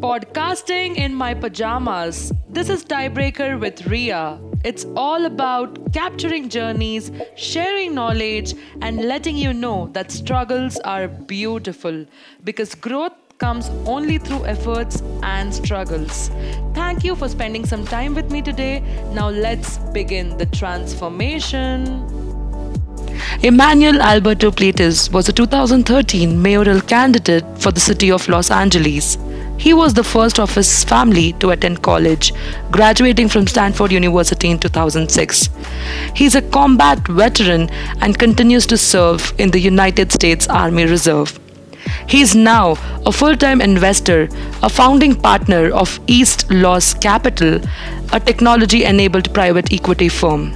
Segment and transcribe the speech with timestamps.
[0.00, 2.32] Podcasting in my pajamas.
[2.48, 4.40] This is Tiebreaker with Ria.
[4.64, 12.06] It's all about capturing journeys, sharing knowledge, and letting you know that struggles are beautiful
[12.44, 16.30] because growth comes only through efforts and struggles.
[16.72, 18.80] Thank you for spending some time with me today.
[19.12, 22.06] Now let's begin the transformation.
[23.42, 29.18] Emmanuel Alberto Pleitez was a 2013 mayoral candidate for the city of Los Angeles.
[29.60, 32.32] He was the first of his family to attend college,
[32.70, 35.50] graduating from Stanford University in 2006.
[36.16, 37.68] He's a combat veteran
[38.00, 41.38] and continues to serve in the United States Army Reserve.
[42.08, 44.30] He is now a full time investor,
[44.62, 47.60] a founding partner of East Los Capital,
[48.14, 50.54] a technology enabled private equity firm.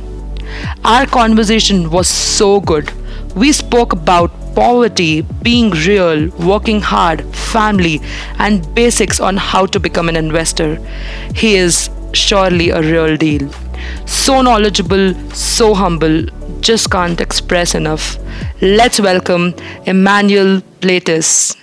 [0.83, 2.91] Our conversation was so good.
[3.34, 8.01] We spoke about poverty, being real, working hard, family,
[8.38, 10.77] and basics on how to become an investor.
[11.34, 13.50] He is surely a real deal.
[14.06, 16.27] So knowledgeable, so humble,
[16.61, 18.17] just can't express enough.
[18.62, 19.53] Let's welcome
[19.84, 21.56] Emmanuel Pleitez.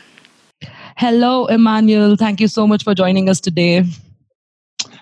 [0.98, 2.18] Hello, Emmanuel.
[2.18, 3.86] Thank you so much for joining us today.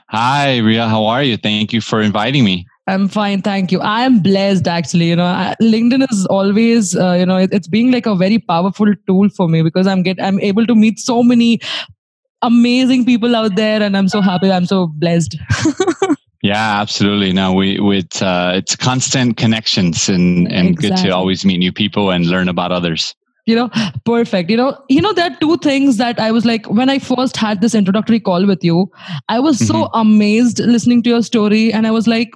[0.10, 0.88] Hi, Ria.
[0.88, 1.36] How are you?
[1.36, 2.68] Thank you for inviting me.
[2.90, 3.80] I'm fine, thank you.
[3.82, 5.10] I am blessed actually.
[5.10, 8.40] You know, I, LinkedIn is always, uh, you know, it, it's being like a very
[8.40, 11.60] powerful tool for me because I'm get I'm able to meet so many
[12.42, 14.52] amazing people out there, and I'm so happy.
[14.52, 15.38] I'm so blessed.
[16.42, 17.32] yeah, absolutely.
[17.32, 20.90] No, we with uh, it's constant connections and and exactly.
[20.90, 23.14] good to always meet new people and learn about others
[23.46, 23.70] you know
[24.06, 27.00] perfect you know you know there are two things that i was like when i
[27.00, 28.86] first had this introductory call with you
[29.30, 30.00] i was so mm-hmm.
[30.02, 32.36] amazed listening to your story and i was like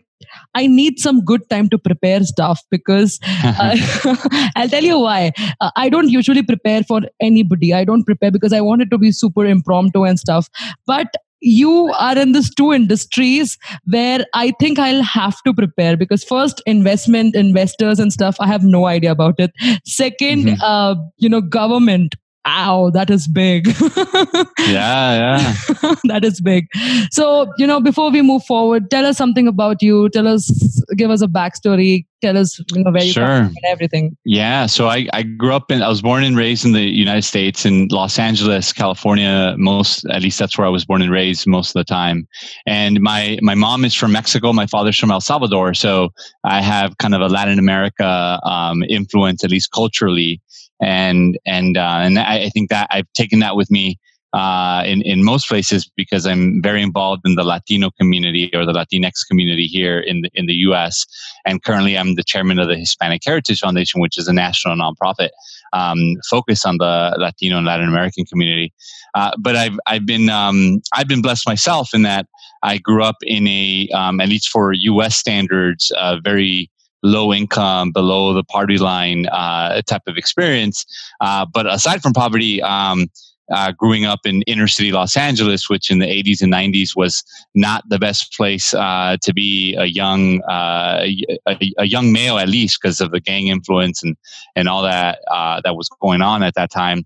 [0.54, 3.76] I need some good time to prepare stuff because uh,
[4.56, 5.32] I'll tell you why.
[5.62, 7.74] Uh, I don't usually prepare for anybody.
[7.74, 10.50] I don't prepare because I want it to be super impromptu and stuff.
[10.86, 11.08] But
[11.44, 16.62] you are in these two industries where I think I'll have to prepare because first,
[16.66, 19.52] investment, investors and stuff, I have no idea about it.
[19.88, 20.62] 2nd mm-hmm.
[20.62, 23.68] uh, you know, government ow that is big.
[24.60, 25.96] Yeah yeah.
[26.06, 26.68] That is big.
[27.12, 30.10] So you know before we move forward tell us something about you.
[30.10, 30.50] Tell us
[30.96, 32.06] give us a backstory.
[32.22, 33.26] Tell us you know where you sure.
[33.26, 34.18] come from and everything.
[34.26, 37.24] Yeah so I, I grew up in i was born and raised in the united
[37.24, 41.46] states in los angeles california most at least that's where i was born and raised
[41.48, 42.28] most of the time.
[42.66, 46.10] And my my mom is from mexico my father's from el salvador so
[46.44, 50.42] i have kind of a latin america um, influence at least culturally
[50.82, 54.00] and and uh, and I, I, think that I've taken that with me
[54.34, 58.74] uh, in in most places because I'm very involved in the Latino community or the
[58.74, 61.06] Latinx community here in the in the U.S.
[61.46, 65.30] And currently, I'm the chairman of the Hispanic Heritage Foundation, which is a national nonprofit
[65.72, 68.74] um, focused on the Latino and Latin American community.
[69.14, 72.26] Uh, but I've I've been um, I've been blessed myself in that
[72.64, 75.16] I grew up in a um, at least for U.S.
[75.16, 75.92] standards,
[76.24, 76.72] very
[77.04, 80.86] low income, below the poverty line uh, type of experience.
[81.22, 83.08] Uh, but aside from poverty, um,
[83.52, 87.24] uh, growing up in inner city Los Angeles, which in the 80s and 90s was
[87.54, 91.06] not the best place uh, to be a young uh,
[91.48, 94.16] a, a, young male, at least because of the gang influence and
[94.56, 97.04] and all that uh, that was going on at that time.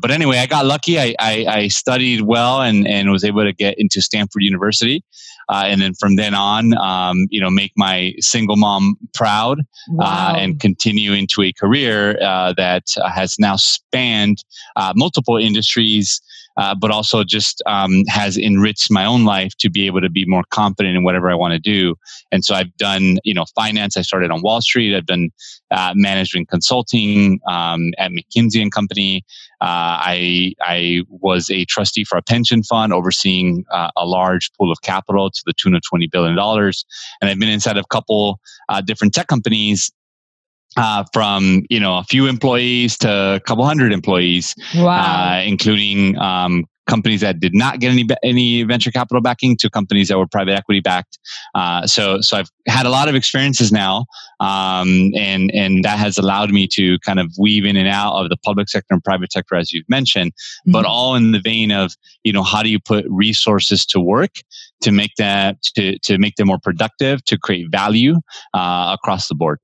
[0.00, 0.98] But anyway, I got lucky.
[0.98, 5.02] I, I, I, studied well and and was able to get into Stanford University
[5.48, 9.64] uh, and then from then on, um, you know, make my single mom proud uh,
[9.90, 10.32] wow.
[10.32, 14.44] uh, and continue into a career uh, that has now spanned
[14.76, 16.20] uh, multiple industries.
[16.56, 20.24] Uh, but also just um, has enriched my own life to be able to be
[20.26, 21.94] more confident in whatever I want to do.
[22.32, 23.96] And so I've done, you know, finance.
[23.96, 24.94] I started on Wall Street.
[24.94, 25.30] I've done
[25.70, 29.24] uh, management consulting um, at McKinsey and Company.
[29.60, 34.72] Uh, I I was a trustee for a pension fund overseeing uh, a large pool
[34.72, 36.84] of capital to the tune of twenty billion dollars,
[37.20, 39.92] and I've been inside of a couple uh, different tech companies
[40.76, 45.36] uh, from you know a few employees to a couple hundred employees, wow.
[45.36, 50.08] uh, including um, companies that did not get any any venture capital backing to companies
[50.08, 51.18] that were private equity backed.
[51.54, 54.06] Uh, so so I've had a lot of experiences now,
[54.40, 58.28] um, and and that has allowed me to kind of weave in and out of
[58.28, 60.72] the public sector and private sector as you've mentioned, mm-hmm.
[60.72, 61.92] but all in the vein of
[62.24, 64.34] you know how do you put resources to work
[64.82, 68.16] to make that to to make them more productive to create value
[68.54, 69.58] uh, across the board.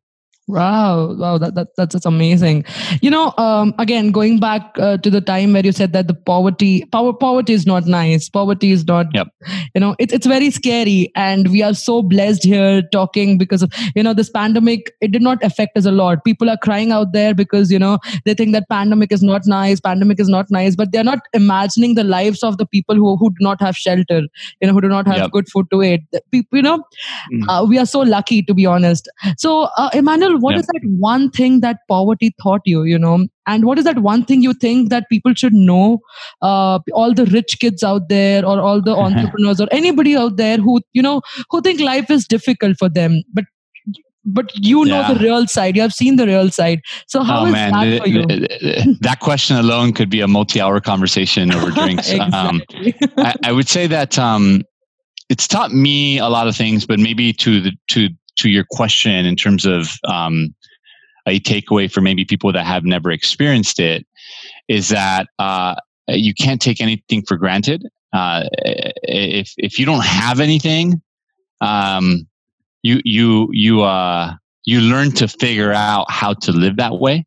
[0.48, 2.64] Wow, wow, that, that that's, that's amazing.
[3.02, 6.14] You know, um, again, going back uh, to the time where you said that the
[6.14, 8.28] poverty, power, poverty is not nice.
[8.28, 9.26] Poverty is not, yep.
[9.74, 13.72] you know, it's it's very scary, and we are so blessed here talking because of
[13.96, 14.92] you know this pandemic.
[15.00, 16.22] It did not affect us a lot.
[16.24, 19.80] People are crying out there because you know they think that pandemic is not nice,
[19.80, 23.30] pandemic is not nice, but they're not imagining the lives of the people who who
[23.30, 24.20] do not have shelter,
[24.60, 25.32] you know, who do not have yep.
[25.32, 26.04] good food to eat.
[26.30, 26.84] People, you know,
[27.32, 27.42] mm.
[27.48, 29.08] uh, we are so lucky to be honest.
[29.36, 30.60] So, uh, Emmanuel what yeah.
[30.60, 34.24] is that one thing that poverty taught you you know and what is that one
[34.24, 35.98] thing you think that people should know
[36.42, 40.56] uh, all the rich kids out there or all the entrepreneurs or anybody out there
[40.58, 43.44] who you know who think life is difficult for them but
[44.26, 45.14] but you know yeah.
[45.14, 47.70] the real side you have seen the real side so how oh, is man.
[47.72, 52.60] that for you that question alone could be a multi-hour conversation over drinks um,
[53.16, 54.62] I, I, would say that um,
[55.28, 59.26] it's taught me a lot of things but maybe to the to to your question
[59.26, 60.54] in terms of um,
[61.26, 64.06] a takeaway for maybe people that have never experienced it
[64.68, 65.74] is that uh,
[66.08, 67.84] you can't take anything for granted.
[68.12, 68.44] Uh,
[69.02, 71.02] if if you don't have anything,
[71.60, 72.26] um,
[72.82, 74.32] you you you uh,
[74.64, 77.24] you learn to figure out how to live that way.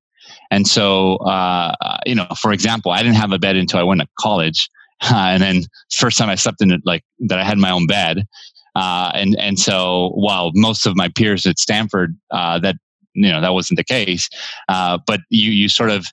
[0.51, 1.73] And so, uh,
[2.05, 4.69] you know, for example, I didn't have a bed until I went to college.
[5.01, 5.63] And then
[5.95, 8.27] first time I slept in it, like that I had my own bed.
[8.75, 12.75] Uh, and and so while most of my peers at Stanford uh, that
[13.13, 14.29] you know that wasn't the case,
[14.67, 16.05] uh, but you you sort of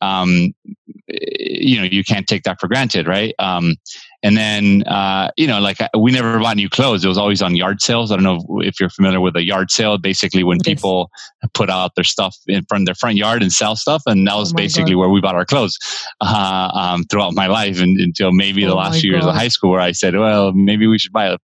[0.00, 0.54] um,
[1.08, 3.34] you know you can't take that for granted, right?
[3.38, 3.76] Um,
[4.22, 7.56] and then uh, you know like we never bought new clothes; it was always on
[7.56, 8.10] yard sales.
[8.10, 9.98] I don't know if you're familiar with a yard sale.
[9.98, 10.64] Basically, when yes.
[10.64, 11.10] people
[11.52, 14.36] put out their stuff in front of their front yard and sell stuff, and that
[14.36, 15.00] was oh basically God.
[15.00, 15.78] where we bought our clothes
[16.20, 19.16] uh, um, throughout my life and, until maybe oh the last few God.
[19.16, 21.38] years of high school, where I said, well, maybe we should buy a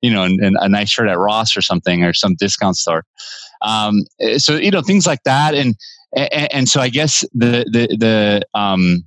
[0.00, 3.04] you know, and, and a nice shirt at Ross or something or some discount store.
[3.62, 4.04] Um,
[4.38, 5.74] so you know things like that, and,
[6.16, 9.04] and and so I guess the the the um,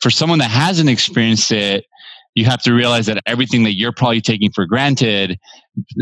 [0.00, 1.86] for someone that hasn't experienced it,
[2.34, 5.38] you have to realize that everything that you're probably taking for granted,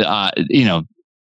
[0.04, 0.82] uh, you know,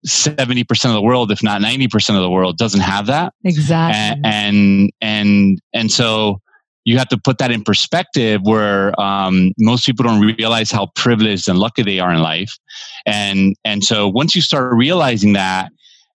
[0.07, 3.33] 70% of the world if not 90% of the world doesn't have that.
[3.43, 3.99] Exactly.
[3.99, 6.41] And and and, and so
[6.83, 11.47] you have to put that in perspective where um, most people don't realize how privileged
[11.47, 12.57] and lucky they are in life.
[13.05, 15.71] And and so once you start realizing that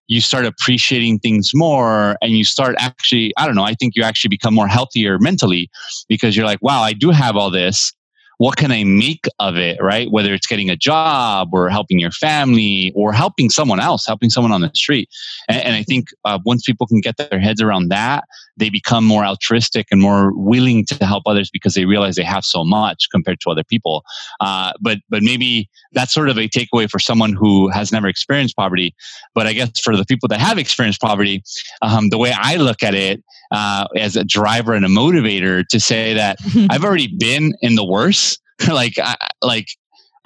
[0.07, 4.03] you start appreciating things more and you start actually i don't know i think you
[4.03, 5.69] actually become more healthier mentally
[6.07, 7.91] because you're like wow i do have all this
[8.37, 10.11] what can I make of it, right?
[10.11, 14.51] Whether it's getting a job or helping your family or helping someone else, helping someone
[14.51, 15.09] on the street.
[15.49, 18.25] And, and I think uh, once people can get their heads around that,
[18.55, 22.43] they become more altruistic and more willing to help others because they realize they have
[22.43, 24.03] so much compared to other people.
[24.39, 28.55] Uh, but but maybe that's sort of a takeaway for someone who has never experienced
[28.55, 28.95] poverty.
[29.33, 31.43] But I guess for the people that have experienced poverty,
[31.81, 35.79] um, the way I look at it uh, as a driver and a motivator to
[35.79, 36.37] say that
[36.69, 38.41] I've already been in the worst.
[38.67, 39.67] like, I, like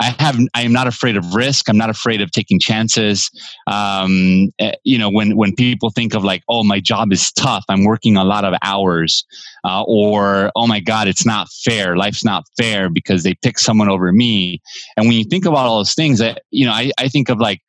[0.01, 0.39] I have.
[0.55, 1.69] I am not afraid of risk.
[1.69, 3.29] I'm not afraid of taking chances.
[3.67, 7.63] Um, eh, you know, when when people think of like, oh, my job is tough.
[7.69, 9.23] I'm working a lot of hours,
[9.63, 11.95] uh, or oh my God, it's not fair.
[11.95, 14.59] Life's not fair because they pick someone over me.
[14.97, 17.39] And when you think about all those things, that you know, I, I think of
[17.39, 17.61] like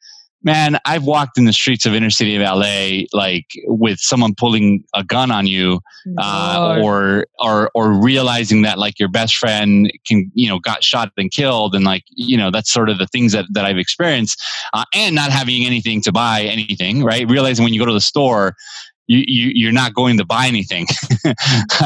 [0.42, 4.84] man, I've walked in the streets of inner city of LA like with someone pulling
[4.94, 5.80] a gun on you,
[6.18, 11.10] uh, or or or realizing that like your best friend can you know got shot
[11.16, 14.42] and killed, and like you know that's sort of the things that that I've experienced,
[14.72, 17.28] uh, and not having anything to buy anything, right?
[17.28, 18.54] Realizing when you go to the store.
[19.08, 20.86] You, you you're not going to buy anything.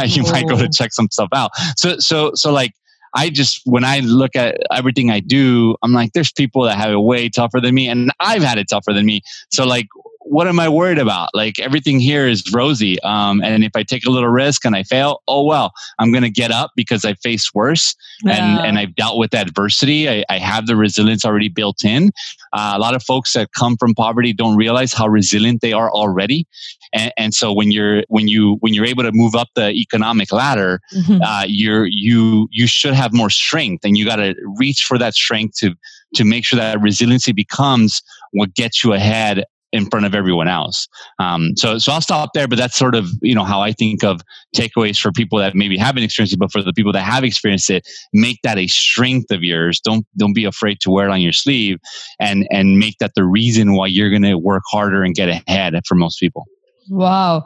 [0.04, 1.50] you might go to check some stuff out.
[1.76, 2.72] So so so like
[3.16, 6.92] I just, when I look at everything I do, I'm like, there's people that have
[6.92, 9.22] it way tougher than me, and I've had it tougher than me.
[9.50, 9.88] So, like,
[10.28, 11.30] what am I worried about?
[11.34, 13.00] Like everything here is rosy.
[13.02, 16.24] Um, and if I take a little risk and I fail, oh well, I'm going
[16.24, 18.32] to get up because I faced worse yeah.
[18.32, 20.08] and, and I've dealt with adversity.
[20.08, 22.10] I, I have the resilience already built in.
[22.52, 25.90] Uh, a lot of folks that come from poverty don't realize how resilient they are
[25.90, 26.46] already.
[26.92, 30.32] And, and so when you're when you when you're able to move up the economic
[30.32, 31.22] ladder, mm-hmm.
[31.22, 35.14] uh, you're you you should have more strength, and you got to reach for that
[35.14, 35.74] strength to
[36.14, 38.02] to make sure that resiliency becomes
[38.32, 40.88] what gets you ahead in front of everyone else.
[41.18, 42.48] Um, so, so I'll stop there.
[42.48, 44.20] But that's sort of you know how I think of
[44.54, 47.70] takeaways for people that maybe haven't experienced it, but for the people that have experienced
[47.70, 49.80] it, make that a strength of yours.
[49.80, 51.78] Don't don't be afraid to wear it on your sleeve,
[52.20, 55.74] and and make that the reason why you're going to work harder and get ahead
[55.86, 56.44] for most people.
[56.88, 57.44] Wow.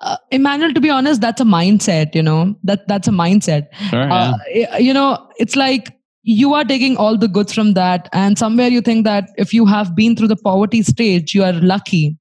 [0.00, 2.14] Uh, Emmanuel, to be honest, that's a mindset.
[2.14, 3.66] You know that that's a mindset.
[3.90, 4.34] Sure, yeah.
[4.72, 8.68] uh, you know, it's like you are taking all the goods from that and somewhere
[8.68, 12.16] you think that if you have been through the poverty stage you are lucky.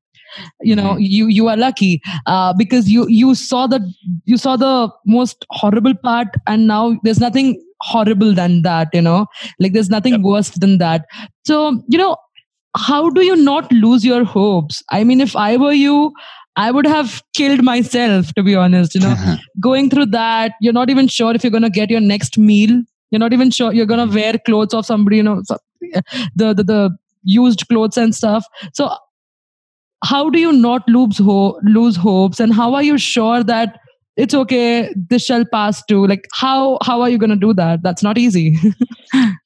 [0.62, 0.98] You know Mhm.
[1.16, 3.80] you you are lucky uh, because you you saw the
[4.26, 7.50] you saw the most horrible part and now there's nothing
[7.82, 9.26] horrible than that you know?
[9.60, 10.22] Like there's nothing Yep.
[10.22, 11.06] worse than that.
[11.46, 12.16] So you know
[12.78, 14.84] how do you not lose your hopes?
[14.92, 16.14] I mean if i were you
[16.58, 19.16] i would have killed myself to be honest you know?
[19.60, 22.82] Going through that you're not even sure if you're going to get your next meal
[23.12, 23.74] you're not even sure.
[23.74, 25.42] You're to wear clothes of somebody you know
[26.36, 28.46] the, the the used clothes and stuff.
[28.74, 28.90] So
[30.04, 32.40] how do you not lose ho- lose hopes?
[32.40, 33.80] And how are you sure that
[34.16, 36.06] it's okay this shall pass too?
[36.08, 37.82] Like how how are you going to do that?
[37.84, 38.58] That's not easy.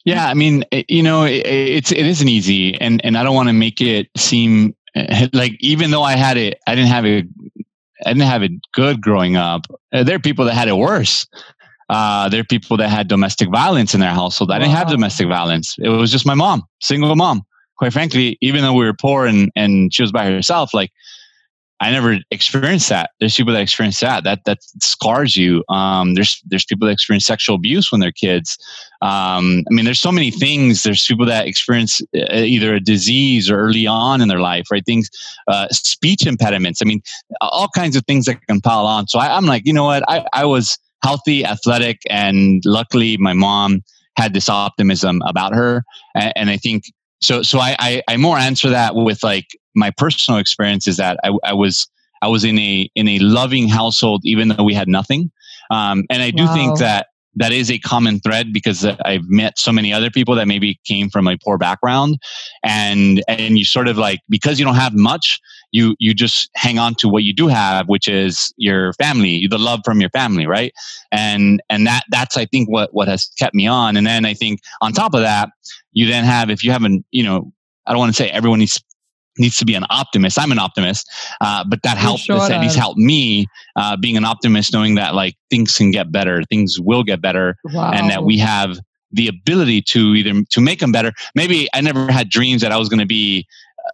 [0.05, 3.33] Yeah, I mean, it- you know, it, it's it isn't easy, and and I don't
[3.35, 7.05] want to make it seem eh, like even though I had it, I didn't have
[7.05, 7.25] it,
[8.05, 9.61] I didn't have it good growing up.
[9.93, 11.25] Uh, There are people that had it worse.
[11.89, 14.51] Uh, there are people that had domestic violence in their household.
[14.51, 15.75] I didn't have domestic violence.
[15.79, 17.43] It was just my mom, single mom.
[17.77, 20.91] Quite frankly, even though we were poor and and she was by herself, like
[21.83, 23.09] I never experienced that.
[23.19, 24.23] There's people that experience that.
[24.23, 25.65] That that scars you.
[25.67, 28.57] Um, there's there's people that experience sexual abuse when they're kids.
[29.01, 30.83] Um, I mean, there's so many things.
[30.83, 34.85] There's people that experience uh, either a disease or early on in their life, right?
[34.85, 35.09] Things,
[35.49, 36.81] uh, speech impediments.
[36.81, 37.01] I mean,
[37.41, 39.07] all kinds of things that can pile on.
[39.07, 40.03] So I, I'm like, you know what?
[40.07, 43.83] I, I was healthy, athletic, and luckily my mom
[44.17, 45.83] had this optimism about her.
[46.15, 46.85] And, and I think
[47.21, 47.41] so.
[47.43, 51.31] So I, I, I more answer that with like my personal experience is that I,
[51.43, 51.87] I was
[52.21, 55.31] I was in a in a loving household, even though we had nothing.
[55.71, 56.53] Um, and I do Wow.
[56.53, 60.47] think that that is a common thread because I've met so many other people that
[60.47, 62.19] maybe came from a poor background,
[62.63, 65.39] and and you sort of like because you don't have much,
[65.73, 69.57] you you just hang on to what you do have, which is your family, the
[69.57, 70.71] love from your family, right?
[71.11, 73.97] And and that that's I think what what has kept me on.
[73.97, 75.49] And then I think on top of that,
[75.91, 77.51] you then have if you haven't, you know,
[77.85, 78.81] I don't want to say everyone needs
[79.39, 80.39] needs to be an optimist.
[80.39, 81.09] I'm an optimist,
[81.41, 82.21] uh, but that helped.
[82.21, 86.11] sure at least helped me uh, being an optimist, knowing that like things can get
[86.11, 88.79] better, things will get better, wow and that we have
[89.11, 91.13] the ability to either to make them better.
[91.35, 93.47] Maybe I never had dreams that I was going to be,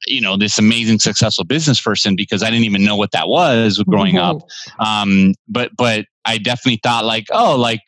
[0.07, 3.81] you know, this amazing successful business person because I didn't even know what that was
[3.87, 4.37] growing up.
[4.79, 7.81] Um, but but I definitely thought like, oh, like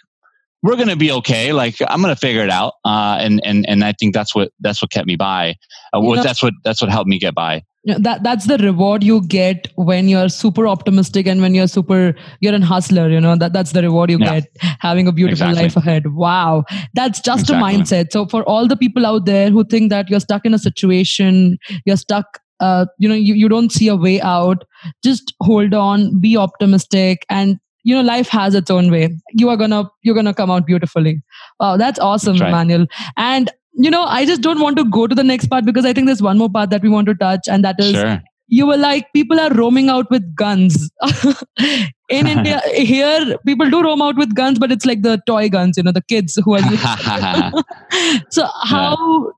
[0.64, 1.54] we're gonna be okay.
[1.54, 2.74] Like I'm gonna figure it out.
[2.86, 5.56] Uh, and and and I think that's what that's what kept me by.
[5.94, 7.64] Uh, know- that's what that's what helped me get by.
[7.86, 12.54] That that's the reward you get when you're super optimistic and when you're super you're
[12.54, 13.36] an hustler you know?
[13.36, 14.42] That that's the reward you Yeah.
[14.42, 15.64] get having a beautiful Exactly.
[15.64, 16.14] life ahead.
[16.14, 16.64] Wow.
[16.94, 18.12] That's just a mindset.
[18.12, 21.58] So for all the people out there who think that you're stuck in a situation
[21.86, 24.64] you're stuck uh, you know you, you don't see a way out
[25.04, 29.10] just hold on be optimistic and you know life has its own way.
[29.34, 31.20] You are gonna you're gonna come out beautifully.
[31.60, 32.50] Wow that's awesome That's right.
[32.50, 32.86] Emmanuel.
[33.18, 35.94] And you know i just don't want to go to the next part because i
[35.94, 38.20] think there's one more part that we want to touch and that is Sure.
[38.48, 40.90] you were like people are roaming out with guns.
[42.18, 45.78] In india here people do roam out with guns but it's like the toy guns
[45.78, 46.62] you know the kids who are
[48.30, 49.32] so how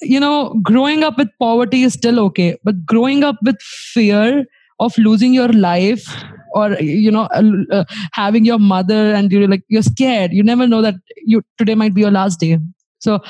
[0.00, 4.44] you know growing up with poverty is still okay but growing up with fear
[4.80, 6.06] of losing your life
[6.54, 10.32] or you know uh, uh, having your mother and you're like you're scared.
[10.32, 12.58] You never know that you today might be your last day
[13.04, 13.20] so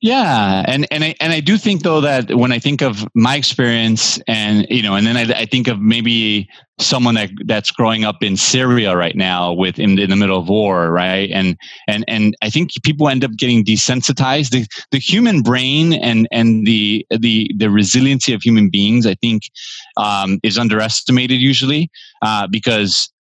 [0.00, 3.36] Yeah, and and I and I do think though that when I think of my
[3.36, 6.48] experience, and you know, and then I, I think of maybe
[6.80, 10.48] someone that that's growing up in Syria right now with in, in the middle of
[10.48, 11.30] war, right?
[11.30, 11.56] And
[11.86, 14.50] and and I think people end up getting desensitized.
[14.50, 19.44] The the human brain and and the the the resiliency of human beings, I think,
[19.96, 21.88] um, is underestimated usually
[22.22, 23.12] uh, because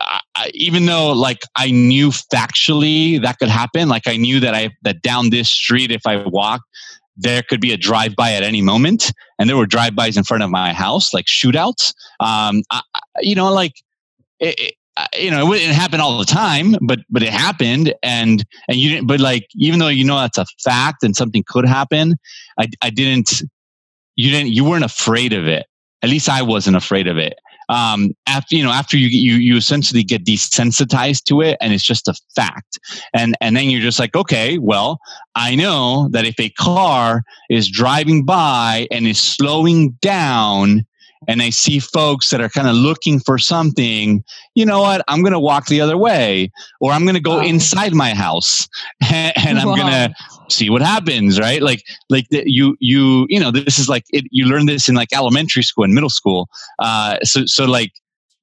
[0.00, 4.70] I, even though like I knew factually that could happen, like I knew that I
[4.82, 6.64] that down this street if I walked,
[7.16, 10.24] there could be a drive by at any moment, and there were drive bys in
[10.24, 11.92] front of my house, like shootouts.
[12.20, 12.82] Um, I-
[13.20, 13.72] you know, like
[14.40, 14.74] it, it,
[15.18, 18.90] you know, it wouldn't happen all the time, but but it happened, and and you
[18.90, 19.06] didn't.
[19.06, 22.16] But like, even though you know that's a fact and something could happen,
[22.58, 23.42] I I didn't.
[24.16, 24.52] You didn't.
[24.52, 25.66] You weren't afraid of it.
[26.02, 29.56] At least I wasn't afraid of it um, after you know after you you you
[29.56, 32.78] essentially get desensitized to it and it's just a fact.
[33.14, 34.98] And and then you're just like okay well
[35.34, 40.86] i know that if a car is driving by and is slowing down
[41.26, 44.22] and i see folks that are kind of looking for something
[44.54, 47.36] you know what i'm going to walk the other way or i'm going to go
[47.38, 47.42] Wow.
[47.44, 48.68] inside my house
[49.10, 49.74] and i'm Wow.
[49.74, 50.14] going to
[50.50, 54.24] see what happens right like like the, you you you know this is like it,
[54.30, 56.48] you learn this in like elementary school and middle school
[56.78, 57.90] uh so so like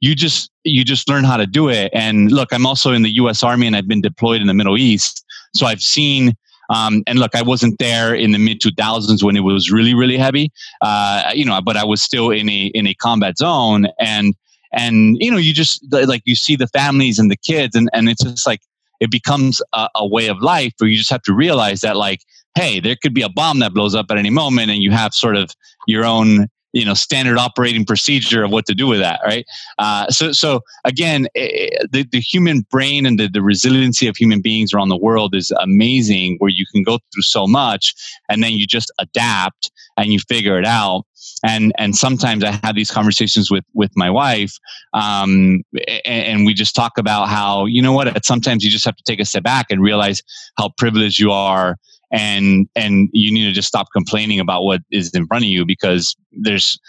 [0.02, 3.10] you just you just learn how to do it and look i'm also in the
[3.12, 5.24] us army and i've been deployed in the middle east
[5.56, 6.34] so i've seen
[6.74, 10.18] Um, and look, I wasn't there in the mid 2000s when it was really, really
[10.18, 14.34] heavy, uh, you know, but I was still in a in a combat zone, and
[14.74, 18.10] and you know, you just like you see the families and the kids, and and
[18.10, 18.62] it's just like
[19.00, 22.22] it becomes a, a way of life where you just have to realize that like,
[22.56, 25.14] hey, there could be a bomb that blows up at any moment, and you have
[25.14, 25.52] sort of
[25.88, 29.46] your own you know standard operating procedure of what to do with that right?
[29.80, 34.74] Uh, so so again the, the human brain and the, the resiliency of human beings
[34.74, 37.94] around the world is amazing where you can go through so much
[38.30, 41.06] and then you just adapt and you figure it out.
[41.44, 44.58] And and sometimes I have these conversations with with my wife,
[44.94, 45.64] um,
[46.06, 49.04] and, and, we just talk about how you know what, sometimes you just have to
[49.04, 50.22] take a step back and realize
[50.58, 51.78] how privileged you are
[52.12, 55.66] and and you need to just stop complaining about what is in front of you
[55.66, 56.80] because there's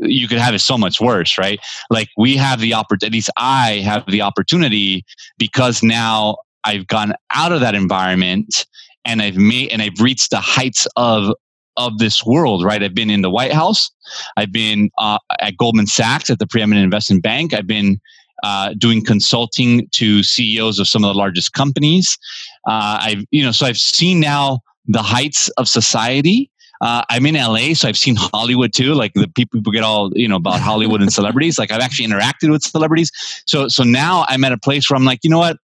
[0.00, 1.60] you could have it so much worse right?
[1.90, 5.04] Like we have the opportunity at least i have the opportunity
[5.38, 8.66] because now i've gone out of that environment
[9.04, 11.34] and i've made and i've reached the heights of
[11.76, 12.82] of this world right?
[12.82, 13.90] I've been in the white house.
[14.36, 17.52] I've been uh, at goldman sachs at the preeminent investment bank.
[17.52, 18.00] I've been
[18.42, 22.18] uh, doing consulting to CEOs of some of the largest companies.
[22.66, 26.50] Uh, I've, you know, so I've seen now the heights of society.
[26.80, 28.94] Uh, I'm in LA, so I've seen Hollywood too.
[28.94, 31.58] Like the people, people get all you know about Hollywood and celebrities.
[31.58, 33.10] Like I've actually interacted with celebrities.
[33.46, 35.56] So so now I'm at a place where I'm like, you know what?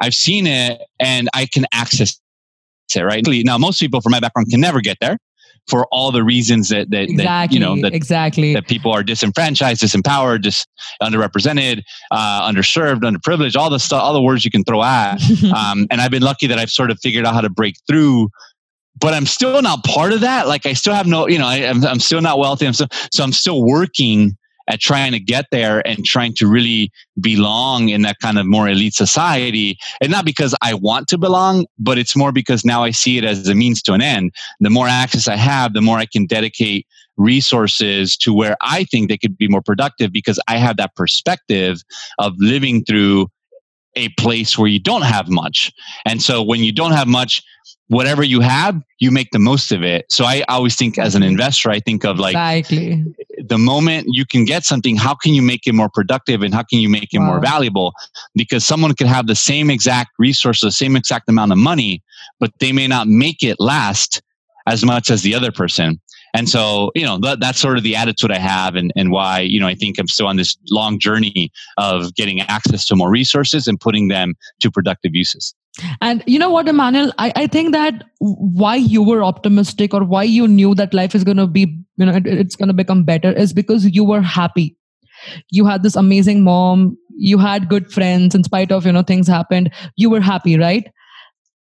[0.00, 2.18] I've seen it and I can access
[2.94, 3.00] it.
[3.02, 5.18] Right now, most people from my background can never get there
[5.68, 9.02] for all the reasons that that, exactly, that you know that exactly that people are
[9.02, 10.68] disenfranchised, disempowered, just
[11.02, 15.20] underrepresented, uh, underserved, underprivileged, all the stuff, all the words you can throw at.
[15.54, 18.28] um, and I've been lucky that I've sort of figured out how to break through.
[18.98, 20.46] But I'm still not part of that.
[20.46, 22.66] Like I still have no, you know, I, am I'm, I'm still not wealthy.
[22.66, 24.36] I'm still, so I'm still working
[24.70, 28.68] at trying to get there and trying to really belong in that kind of more
[28.68, 29.76] elite society.
[30.00, 33.24] And not because I want to belong, but it's more because now I see it
[33.24, 34.32] as a means to an end.
[34.60, 36.86] The more access I have, the more I can dedicate
[37.16, 41.82] resources to where I think they could be more productive because I have that perspective
[42.18, 43.26] of living through
[43.96, 45.72] a place where you don't have much.
[46.06, 47.42] And so when you don't have much,
[47.90, 50.06] whatever you have, you make the most of it.
[50.10, 53.04] So I always think as an investor, I think of like exactly.
[53.36, 56.62] the moment you can get something, how can you make it more productive and how
[56.62, 57.26] can you make it wow.
[57.26, 57.92] more valuable?
[58.36, 62.00] Because someone could have the same exact resource, the same exact amount of money,
[62.38, 64.22] but they may not make it last
[64.68, 66.00] as much as the other person.
[66.34, 69.40] And so, you know, that, that's sort of the attitude I have and, and why,
[69.40, 73.10] you know, I think I'm still on this long journey of getting access to more
[73.10, 75.54] resources and putting them to productive uses.
[76.00, 80.24] And you know what, Emmanuel, I, I think that why you were optimistic or why
[80.24, 83.04] you knew that life is going to be, you know, it, it's going to become
[83.04, 84.76] better is because you were happy.
[85.50, 86.96] You had this amazing mom.
[87.16, 89.72] You had good friends in spite of, you know, things happened.
[89.96, 90.90] You were happy, right?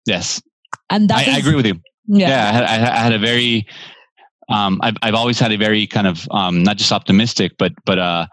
[0.06, 0.42] Yes.
[0.90, 1.76] And that I, is, I agree with you.
[2.08, 2.30] Yeah.
[2.30, 3.68] yeah I, had, I had a very
[4.50, 8.00] um, I've I've always had a very kind of um, not just optimistic, but but
[8.00, 8.28] uh,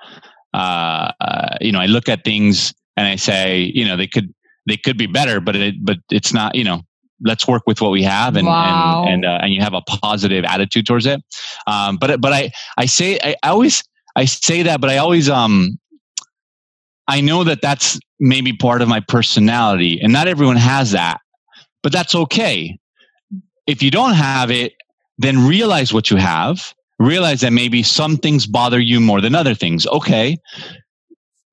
[0.55, 4.35] uh, uh, you know, I look at things and I say, you know, they could
[4.67, 6.83] they could be better, but it but it's not, you know.
[7.25, 9.05] Let's work with what we have, and wow.
[9.07, 11.23] and and, uh, and you have a positive attitude towards it.
[11.67, 13.83] Um, but but I I say I, I always
[14.15, 15.79] I say that, but I always um
[17.09, 21.21] I know that that's maybe part of my personality, and not everyone has that,
[21.83, 22.79] but that's okay.
[23.67, 24.75] If you don't have it,
[25.19, 26.75] then realize what you have.
[26.99, 29.87] Realize that maybe some things bother you more than other things.
[29.87, 30.39] Okay.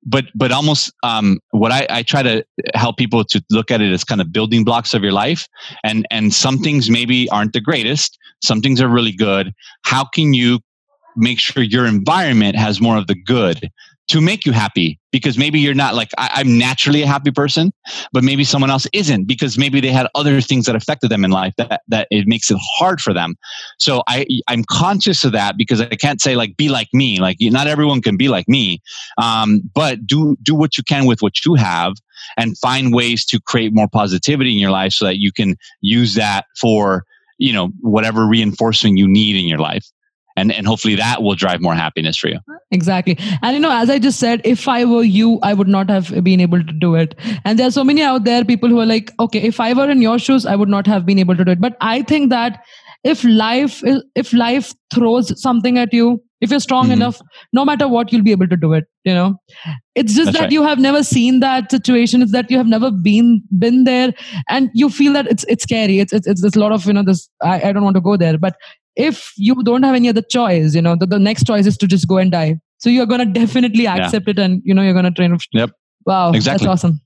[0.06, 3.92] But but almost um, what I, I try to help people to look at it
[3.92, 5.48] as kind of building blocks of your life.
[5.82, 8.18] And and some things maybe aren't the greatest.
[8.42, 9.52] Some things are really good.
[9.82, 10.60] How can you
[11.16, 13.70] make sure your environment has more of the good
[14.08, 17.72] to make you happy because maybe you're not like I, am naturally a happy person
[18.12, 21.30] but maybe someone else isn't because maybe they had other things that affected them in
[21.30, 23.34] life that, that it makes it hard for them.
[23.78, 27.36] So i i'm conscious of that because i can't say like be like me like
[27.40, 28.80] not everyone can be like me
[29.18, 31.94] um, but do do what you can with what you have
[32.36, 36.14] and find ways to create more positivity in your life so that you can use
[36.14, 37.04] that for
[37.38, 39.86] you know whatever reinforcement you need in your life
[40.36, 42.38] and and hopefully that will drive more happiness for you.
[42.70, 43.18] Exactly.
[43.42, 46.12] And you know as i just said if i were you i would not have
[46.24, 47.14] been able to do it.
[47.44, 49.90] And there are so many out there people who are like okay if i were
[49.90, 51.60] in your shoes i would not have been able to do it.
[51.60, 52.64] But i think that
[53.04, 53.82] if life
[54.14, 57.02] if life throws something at you if you're strong mm-hmm.
[57.02, 57.20] enough
[57.52, 59.36] no matter what you'll be able to do it you know?
[59.94, 60.52] It's just That's that right.
[60.52, 62.22] you have never seen that situation.
[62.22, 64.12] It's that you have never been been there.
[64.48, 66.00] And you feel that it's it's scary.
[66.00, 68.16] It's it's, it's a lot of you know this I, I don't want to go
[68.16, 68.38] there.
[68.38, 68.56] But
[68.96, 71.86] if you don't have any other choice you know the, the next choice is to
[71.86, 74.32] just go and die so you're going to definitely accept yeah.
[74.32, 75.70] it and you know you're going to train yep
[76.06, 77.00] wow exactly that's awesome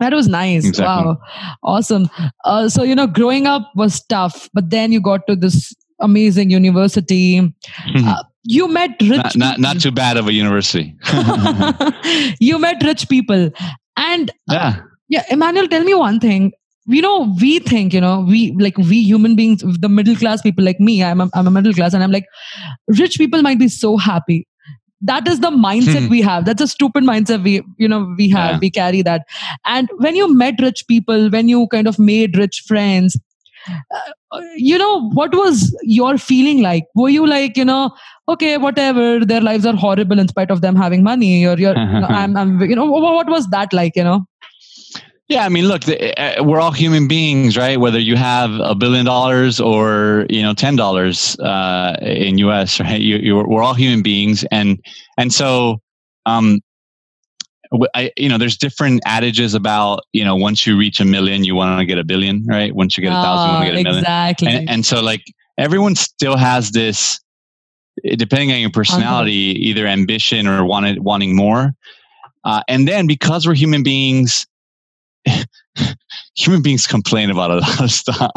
[0.00, 0.66] That was nice.
[0.66, 1.12] Exactly.
[1.12, 1.20] Wow.
[1.62, 2.10] Awesome.
[2.44, 6.50] Uh, so, you know, growing up was tough, but then you got to this amazing
[6.50, 7.40] university.
[7.40, 8.08] Mm-hmm.
[8.08, 10.94] Uh, you met rich not, not, not, too bad of a university.
[12.40, 13.50] you met rich people.
[13.96, 14.80] And uh, yeah.
[15.08, 16.52] yeah, Emmanuel, tell me one thing.
[16.86, 20.64] You know, we think, you know, we like we human beings, the middle class people
[20.64, 22.26] like me, I'm a, I'm a middle class, and I'm like,
[22.88, 24.46] rich people might be so happy.
[25.00, 26.10] That is the mindset hmm.
[26.10, 26.44] we have.
[26.44, 28.52] That's a stupid mindset we you know we have.
[28.52, 28.58] Yeah.
[28.58, 29.26] we carry that.
[29.64, 33.18] And when you met rich people when you kind of made rich friends
[33.70, 36.84] uh, you know what was your feeling like?
[36.94, 37.94] Were you like you know
[38.28, 42.00] okay whatever their lives are horrible in spite of them having money or you're you
[42.00, 44.26] know, I'm, I'm you know what was that like you know
[45.28, 47.80] yeah, I mean, look, the, uh, we're all human beings, right?
[47.80, 53.00] Whether you have a billion dollars or you know ten dollars uh, in U.S., right?
[53.00, 54.78] You, we're all human beings, and
[55.16, 55.80] and so,
[56.26, 56.60] um,
[57.94, 61.54] I, you know, there's different adages about you know once you reach a million, you
[61.54, 62.74] want to get a billion, right?
[62.74, 64.04] Once you get a thousand, you want to get a million.
[64.04, 64.48] Exactly.
[64.48, 65.24] And, and so, like,
[65.56, 67.18] everyone still has this,
[68.04, 69.58] depending on your personality, okay.
[69.58, 71.72] either ambition or wanted wanting more.
[72.44, 74.46] Uh, and then because we're human beings
[76.36, 78.30] human beings complain about a lot of stuff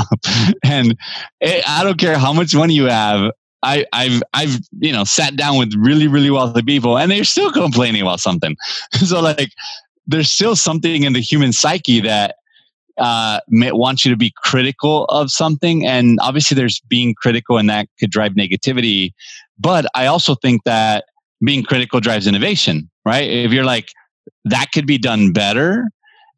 [0.63, 0.97] and
[1.41, 3.31] i don't care how much money you have
[3.63, 7.51] I, I've I've you know sat down with really really wealthy people and they're still
[7.51, 8.55] complaining about something.
[8.93, 9.49] so like
[10.05, 12.35] there's still something in the human psyche that
[12.97, 17.87] uh, wants you to be critical of something, and obviously there's being critical and that
[17.99, 19.11] could drive negativity.
[19.59, 21.05] But I also think that
[21.43, 23.29] being critical drives innovation, right?
[23.29, 23.91] If you're like
[24.45, 25.89] that could be done better,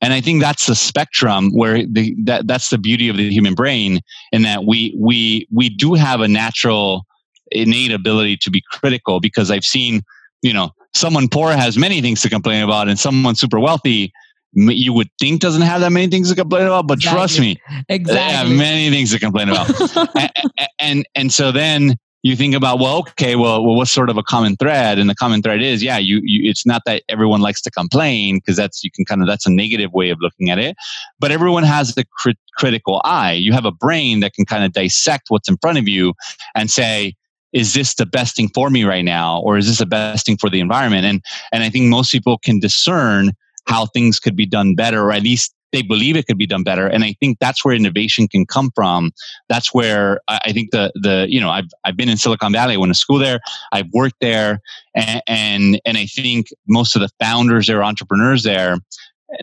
[0.02, 3.54] and I think that's the spectrum where the, that that's the beauty of the human
[3.54, 4.00] brain
[4.32, 7.06] in that we we we do have a natural
[7.52, 10.02] innate ability to be critical because I've seen
[10.42, 14.12] you know someone poor has many things to complain about and someone super wealthy
[14.54, 17.18] you would think doesn't have that many things to complain about but exactly.
[17.18, 18.14] trust me exactly.
[18.14, 19.70] they have many things to complain about
[20.16, 24.18] and, and and so then you think about well okay well, well what's sort of
[24.18, 25.00] a common thread?
[25.00, 28.38] And the common thread is yeah you, you it's not that everyone likes to complain
[28.38, 30.76] because that's you can kind of that's a negative way of looking at it.
[31.20, 33.34] But everyone has the crit- critical eye.
[33.34, 36.14] You have a brain that can kind of dissect what's in front of you
[36.56, 37.16] and say
[37.52, 39.40] is this the best thing for me right now?
[39.40, 41.06] Or is this the best thing for the environment?
[41.06, 43.32] And and i think most people can discern
[43.68, 46.64] how things could be done better or at least they believe it could be done
[46.64, 46.88] better.
[46.88, 49.12] And i think that's where innovation can come from.
[49.48, 52.74] That's where i think the the you know i've, I've been in silicon valley.
[52.74, 53.40] I went to school there.
[53.72, 54.60] I've worked there.
[54.96, 58.78] And and, and i think most of the founders there entrepreneurs there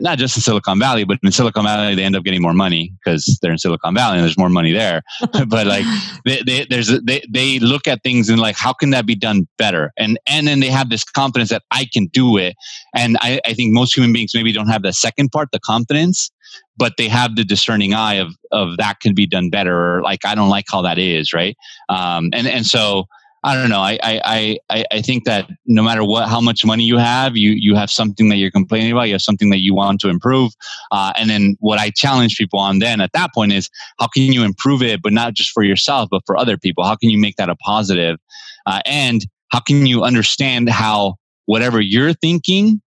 [0.00, 2.92] not just in Silicon Valley, but in Silicon Valley, they end up getting more money
[3.04, 5.02] because they're in Silicon Valley and there's more money there.
[5.46, 5.84] but like,
[6.24, 9.14] they, they, there's a, they, they look at things and like, how can that be
[9.14, 9.92] done better?
[9.96, 12.56] And, and then they have this confidence that I can do it.
[12.94, 16.30] And I, I think most human beings maybe don't have the second part, the confidence,
[16.76, 19.96] but they have the discerning eye of, of that can be done better.
[19.96, 21.32] Or like, I don't like how that is.
[21.32, 21.56] Right.
[21.88, 23.06] Um, and, and so,
[23.44, 23.80] I don't know.
[23.80, 27.52] I, I, I, I think that no matter what, how much money you have, you,
[27.52, 29.04] you have something that you're complaining about.
[29.04, 30.52] You have something that you want to improve.
[30.90, 33.70] Uh, and then what I challenge people on then at that point is
[34.00, 36.82] how can you improve it, but not just for yourself, but for other people?
[36.82, 38.18] How can you make that a positive?
[38.66, 42.80] Uh, and how can you understand how whatever you're thinking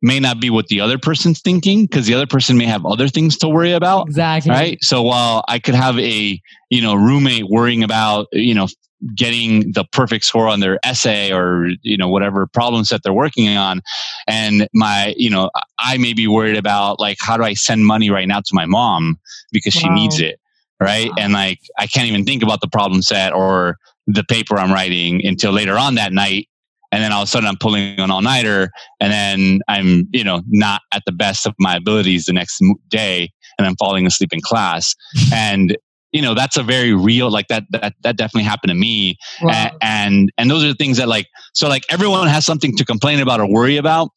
[0.00, 3.08] may not be what the other person's thinking because the other person may have other
[3.08, 7.48] things to worry about exactly right so while i could have a you know roommate
[7.48, 8.68] worrying about you know
[9.14, 13.56] getting the perfect score on their essay or you know whatever problem set they're working
[13.56, 13.80] on
[14.26, 18.10] and my you know i may be worried about like how do i send money
[18.10, 19.18] right now to my mom
[19.52, 19.80] because wow.
[19.82, 20.40] she needs it
[20.80, 21.16] right wow.
[21.20, 23.76] and like i can't even think about the problem set or
[24.08, 26.48] the paper i'm writing until later on that night
[26.90, 28.68] and then all of a sudden i'm pulling an all-nighter
[29.00, 33.30] and then i'm you know not at the best of my abilities the next day
[33.58, 34.94] and i'm falling asleep in class
[35.32, 35.76] and
[36.12, 39.16] you know that's a very real like that that that definitely happened to me.
[39.42, 39.50] Wow.
[39.52, 42.84] and, and and those are the things that like so like everyone has something to
[42.84, 44.10] complain about or worry about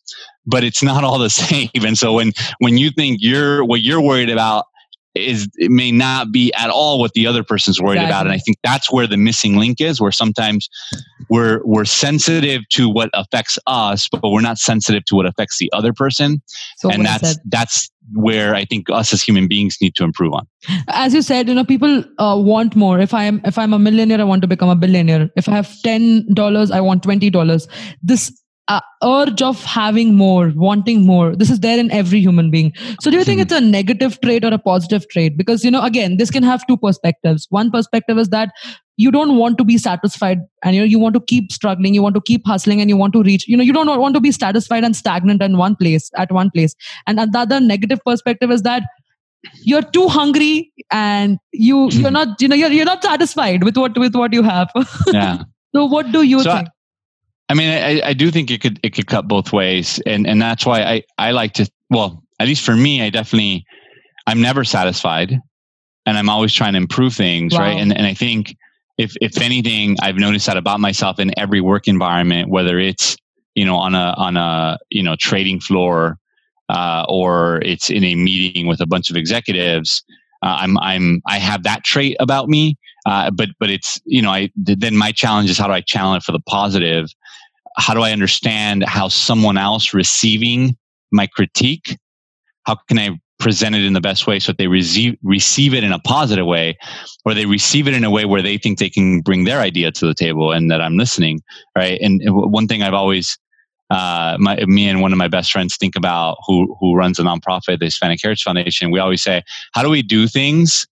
[0.46, 1.70] but it's not all the same.
[1.76, 4.66] And so when when you think you're what you're worried about
[5.14, 8.12] is it may not be at all what the other person's worried exactly.
[8.12, 8.26] about.
[8.28, 10.70] And i think that's where the missing link is where sometimes
[11.30, 15.72] we're we're sensitive to what affects us but we're not sensitive to what affects the
[15.74, 16.42] other person.
[16.78, 20.48] So and that's that's where i think us as human beings need to improve on.
[20.88, 23.00] As you said you know people uh, want more.
[23.00, 25.30] If i am if i'm a millionaire i want to become a billionaire.
[25.36, 27.68] If i have $10 i want $20
[28.02, 28.41] this
[28.72, 31.36] uh, urge of having more wanting more.
[31.36, 32.72] This is there in every human being.
[33.02, 35.38] So do you think it's a negative trait or a positive trait?
[35.38, 37.48] Because you know again this can have two perspectives.
[37.50, 38.54] One perspective is that
[38.98, 42.04] you don't want to be satisfied and you know you want to keep struggling you
[42.04, 44.22] want to keep hustling and you want to reach you know you don't want to
[44.26, 46.76] be satisfied and stagnant in one place at one place.
[47.08, 48.84] And another negative perspective is that
[49.64, 53.98] you're too hungry and you you're not you know you're, you're not satisfied with what
[53.98, 54.70] with what you have.
[55.22, 55.44] Yeah.
[55.74, 56.68] So what do you so think?
[56.68, 56.72] I,
[57.52, 60.42] I mean I, I do think it could it could cut both ways and and
[60.42, 63.66] that's why I I like to well at least for me I definitely
[64.26, 65.38] I'm never satisfied
[66.06, 67.60] and I'm always trying to improve things wow.
[67.60, 68.56] right and and I think
[69.02, 73.18] if if anything, I've noticed that about myself in every work environment, whether it's
[73.56, 76.18] you know on a on a you know trading floor
[76.70, 80.04] uh, or it's in a meeting with a bunch of executives.
[80.44, 84.32] Uh, I'm I'm I have that trait about me, uh, but but it's you know
[84.32, 87.10] I then my challenge is how do I channel it for the positive?
[87.78, 90.78] How do I understand how someone else receiving
[91.12, 91.98] my critique?
[92.66, 95.84] How can I present it in the best way so that they receive receive it
[95.84, 96.78] in a positive way
[97.26, 99.92] or they receive it in a way where they think they can bring their idea
[99.92, 101.42] to the table and that I'm listening
[101.76, 103.38] right and one thing I've always
[103.90, 107.24] uh, my, me and one of my best friends think about who who runs a
[107.24, 109.42] nonprofit the Hispanic Heritage Foundation we always say
[109.74, 110.88] how do we do things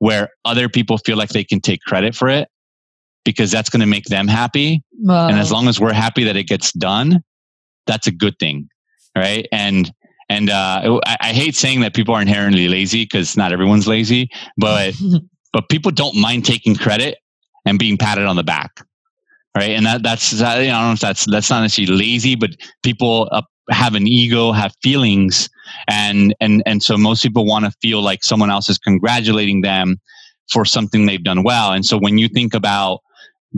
[0.00, 2.48] where other people feel like they can take credit for it
[3.24, 4.82] because that's going to make them happy
[5.28, 7.22] and as long as we're happy that it gets done
[7.86, 8.68] that's a good thing
[9.16, 9.92] right and
[10.30, 14.30] and uh, I, I, hate saying that people are inherently lazy because not everyone's lazy,
[14.56, 14.94] but
[15.52, 17.18] but people don't mind taking credit
[17.66, 18.80] and being patted on the back,
[19.56, 19.70] right?
[19.70, 22.50] And that that's I don't know if that's that's not necessarily lazy, but
[22.84, 25.48] people uh, have an ego, have feelings,
[25.88, 29.96] and and and so most people want to feel like someone else is congratulating them
[30.52, 31.72] for something they've done well.
[31.72, 33.00] And so when you think about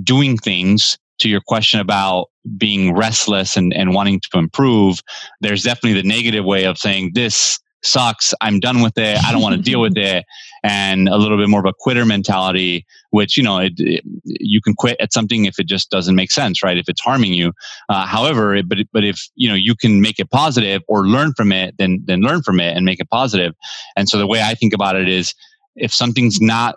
[0.02, 2.26] doing things to your question about
[2.56, 5.00] being restless and, and wanting to improve,
[5.40, 8.32] there's definitely the negative way of saying this sucks.
[8.40, 9.22] I'm done with it.
[9.24, 10.24] I don't want to deal with it.
[10.64, 14.60] And a little bit more of a quitter mentality, which, you know, it, it, you
[14.60, 16.78] can quit at something if it just doesn't make sense, right?
[16.78, 17.52] If it's harming you.
[17.88, 21.50] Uh, however, but, but if, you know, you can make it positive or learn from
[21.50, 23.54] it, then, then learn from it and make it positive.
[23.96, 25.34] And so the way I think about it is
[25.74, 26.76] if something's not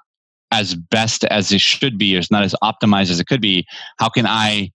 [0.51, 3.65] as best as it should be or it's not as optimized as it could be
[3.97, 4.69] how can i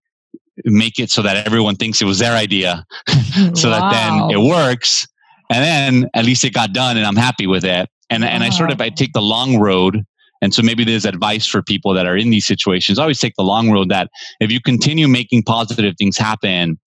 [0.64, 2.85] make it so that everyone thinks it was their idea
[3.54, 3.78] so wow.
[3.78, 5.06] that then it works
[5.50, 8.28] and then at least it got done and i'm happy with it and, wow.
[8.30, 10.04] and i sort of i take the long road
[10.42, 13.44] and so maybe there's advice for people that are in these situations always take the
[13.44, 16.78] long road that if you continue making positive things happen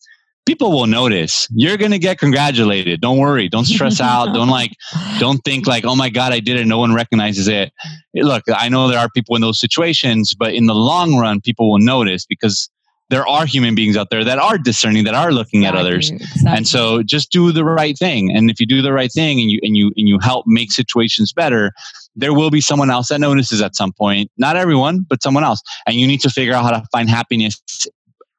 [0.45, 1.47] people will notice.
[1.51, 3.01] You're going to get congratulated.
[3.01, 3.47] Don't worry.
[3.49, 4.33] Don't stress out.
[4.33, 4.71] Don't like,
[5.19, 6.65] don't think like, oh my God, I did it.
[6.65, 7.71] No one recognizes it.
[8.13, 11.71] Look, I know there are people in those situations, but in the long run, people
[11.71, 12.69] will notice because
[13.09, 16.09] there are human beings out there that are discerning, that are looking exactly, at others.
[16.09, 16.51] Exactly.
[16.57, 18.35] And so just do the right thing.
[18.35, 20.71] And if you do the right thing and you, and you, and you help make
[20.71, 21.71] situations better,
[22.15, 24.31] there will be someone else that notices at some point.
[24.37, 25.61] Not everyone, but someone else.
[25.85, 27.61] And you need to figure out how to find happiness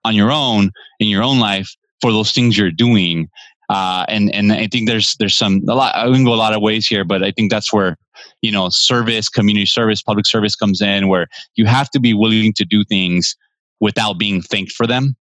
[0.04, 3.30] on your own in your own life for those things you're doing.
[3.70, 5.96] Uh, and and I think there's there's some a lot.
[5.96, 7.96] I can go a lot of ways here, but I think that's where
[8.42, 12.52] you know service, community service, public service comes in, where you have to be willing
[12.58, 13.34] to do things
[13.80, 15.16] without being thanked for them,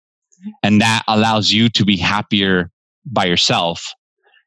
[0.64, 2.68] and that allows you to be happier
[3.06, 3.94] by yourself.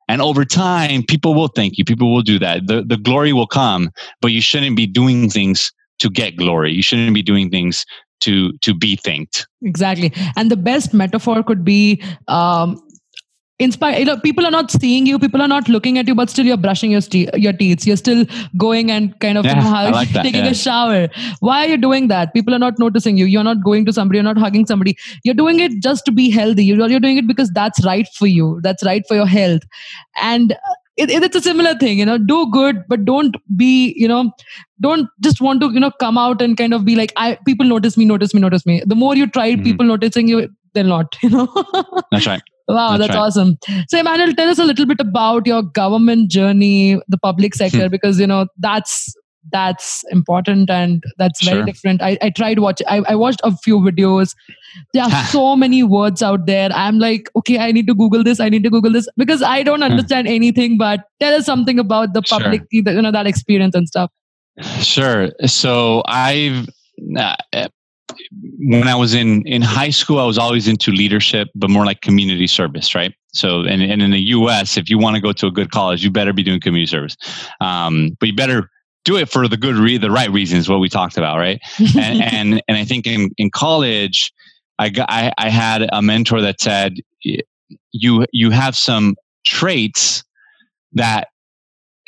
[0.10, 1.86] And over time, people will thank you.
[1.86, 2.68] People will do that.
[2.68, 6.74] The the glory will come, but you shouldn't be doing things to get glory.
[6.74, 7.86] You shouldn't be doing things
[8.22, 9.48] to to be thanked.
[9.62, 10.14] Exactly.
[10.36, 12.82] And the best metaphor could be um,
[13.58, 16.30] inspire you know people are not seeing you people are not looking at you but
[16.30, 17.02] still you're brushing your,
[17.36, 17.88] your teeth.
[17.88, 18.26] You're still
[18.58, 20.52] going and kind of yeah, like taking yeah.
[20.52, 21.08] a shower.
[21.40, 22.34] Why are you doing that?
[22.34, 23.26] People are not noticing you.
[23.26, 24.98] You're not going to somebody you're not hugging somebody.
[25.24, 26.66] You're doing it just to be healthy.
[26.66, 28.60] You're, you're doing it because that's right for you.
[28.62, 29.62] That's right for your health.
[30.22, 30.58] And
[30.98, 34.32] it, it, it's a similar thing you know do good but don't be you know
[34.82, 37.66] don't just want to you know come out and kind of be like i people
[37.66, 39.64] notice me notice me notice me the more you try mm-hmm.
[39.64, 41.48] people noticing you they're not you know
[42.12, 43.22] that's right Wow, that's, that's right.
[43.22, 43.58] awesome.
[43.88, 47.92] So, Emmanuel, tell us a little bit about your government journey, the public sector, hmm.
[47.92, 49.14] because you know that's
[49.52, 51.66] that's important and that's very sure.
[51.66, 52.02] different.
[52.02, 52.82] I, I tried watch.
[52.88, 54.34] I, I watched a few videos.
[54.94, 56.70] There are so many words out there.
[56.74, 58.40] I'm like, okay, I need to Google this.
[58.40, 60.78] I need to Google this because I don't understand anything.
[60.78, 62.68] But tell us something about the public, sure.
[62.72, 64.12] you know, that experience and stuff.
[64.80, 65.30] Sure.
[65.46, 66.70] So I've.
[67.18, 67.36] Uh,
[68.60, 72.02] when I was in in high school, I was always into leadership, but more like
[72.02, 73.14] community service, right?
[73.34, 76.04] So, and, and in the U.S., if you want to go to a good college,
[76.04, 77.18] you better be doing community service.
[77.60, 78.70] Um, but you better
[79.06, 81.62] do it for the good re- the right reasons what we talked about right
[81.96, 84.34] and, and and i think in in college
[84.80, 86.96] I got, I, I had a mentor that said,
[87.92, 90.24] you, you have some traits
[90.94, 91.30] that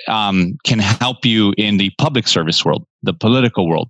[0.07, 3.89] um, can help you in the public service world, the political world,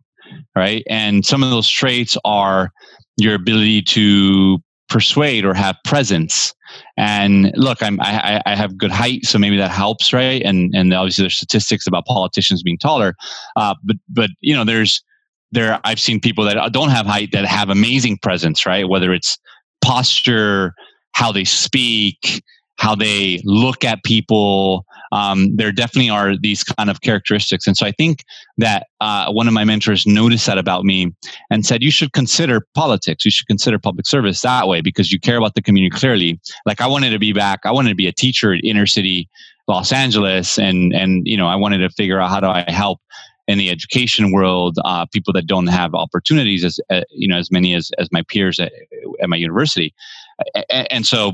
[0.55, 0.83] right?
[0.89, 2.71] And some of those traits are
[3.17, 4.59] your ability to
[4.89, 6.53] persuade or have presence.
[6.97, 10.41] And look, I'm, I, I have good height, so maybe that helps, right?
[10.43, 13.15] And and obviously there's statistics about politicians being taller,
[13.55, 15.03] uh, but but you know there's
[15.51, 18.87] there I've seen people that don't have height that have amazing presence, right?
[18.87, 19.37] Whether it's
[19.81, 20.73] posture,
[21.13, 22.43] how they speak,
[22.77, 24.85] how they look at people.
[25.11, 27.65] Um, there definitely are these kind of characteristics.
[27.65, 28.23] And so I think
[28.57, 31.11] that uh, one of my mentors noticed that about me
[31.49, 33.25] and said, you should consider politics.
[33.25, 36.39] You should consider public service that way because you care about the community clearly.
[36.65, 39.27] Like I wanted to be back, I wanted to be a teacher at inner city
[39.67, 40.59] Los Angeles.
[40.59, 42.99] And, and, you know, I wanted to figure out how do I help
[43.47, 47.51] in the education world, uh, people that don't have opportunities as uh, you know as
[47.51, 48.71] many as as my peers at,
[49.21, 49.93] at my university,
[50.69, 51.33] and, and so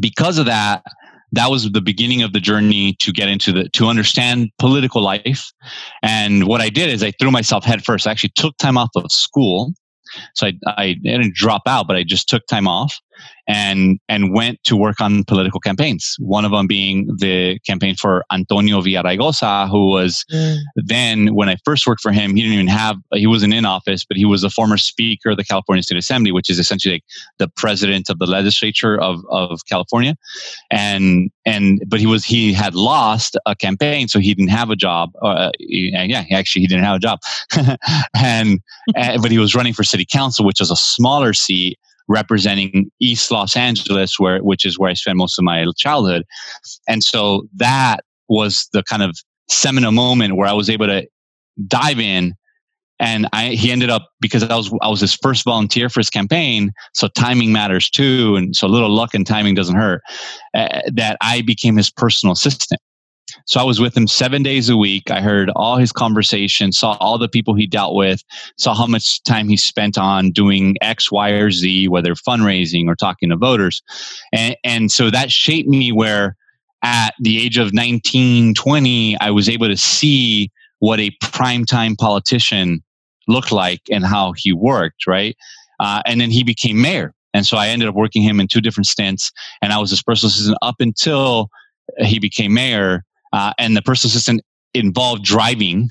[0.00, 0.84] because of that,
[1.32, 5.52] that was the beginning of the journey to get into the to understand political life.
[6.02, 8.06] And what I did is I threw myself headfirst.
[8.06, 9.72] I actually took time off of school.
[10.34, 12.98] So I, I didn't drop out, but I just took time off
[13.50, 16.16] and and went to work on political campaigns.
[16.20, 20.58] One of them being the campaign for Antonio Villaraigosa, who was mm.
[20.76, 24.04] then when I first worked for him, he didn't even have he wasn't in office,
[24.04, 27.04] but he was a former Speaker of the California State Assembly, which is essentially like
[27.38, 30.16] the president of the legislature of of California,
[30.70, 34.76] and and but he was he had lost a campaign, so he didn't have a
[34.76, 35.10] job.
[35.22, 37.18] Uh, yeah, actually he didn't have a job,
[38.14, 38.60] and,
[38.94, 43.30] and but he was running for city council, which is a smaller seat representing East
[43.30, 46.24] Los Angeles, where which is where I spent most of my childhood,
[46.88, 49.16] and so that was the kind of
[49.48, 51.06] seminal moment where I was able to
[51.66, 52.34] dive in.
[53.02, 56.10] And I, he ended up because I was I was his first volunteer for his
[56.10, 60.02] campaign, so timing matters too, and so a little luck and timing doesn't hurt.
[60.54, 62.78] Uh, that I became his personal assistant,
[63.46, 65.10] so I was with him seven days a week.
[65.10, 68.22] I heard all his conversations, saw all the people he dealt with,
[68.56, 72.94] saw how much time he spent on doing X, Y, or Z, whether fundraising or
[72.94, 73.82] talking to voters.
[74.32, 76.36] And, and so that shaped me where
[76.82, 82.82] at the age of 19, 20, I was able to see what a primetime politician
[83.28, 85.36] looked like and how he worked, right?
[85.78, 87.14] Uh, and then he became mayor.
[87.32, 89.30] And so I ended up working him in two different stints.
[89.62, 91.48] And I was his personal assistant up until
[91.98, 94.42] he became mayor uh, and the personal assistant
[94.74, 95.90] involved driving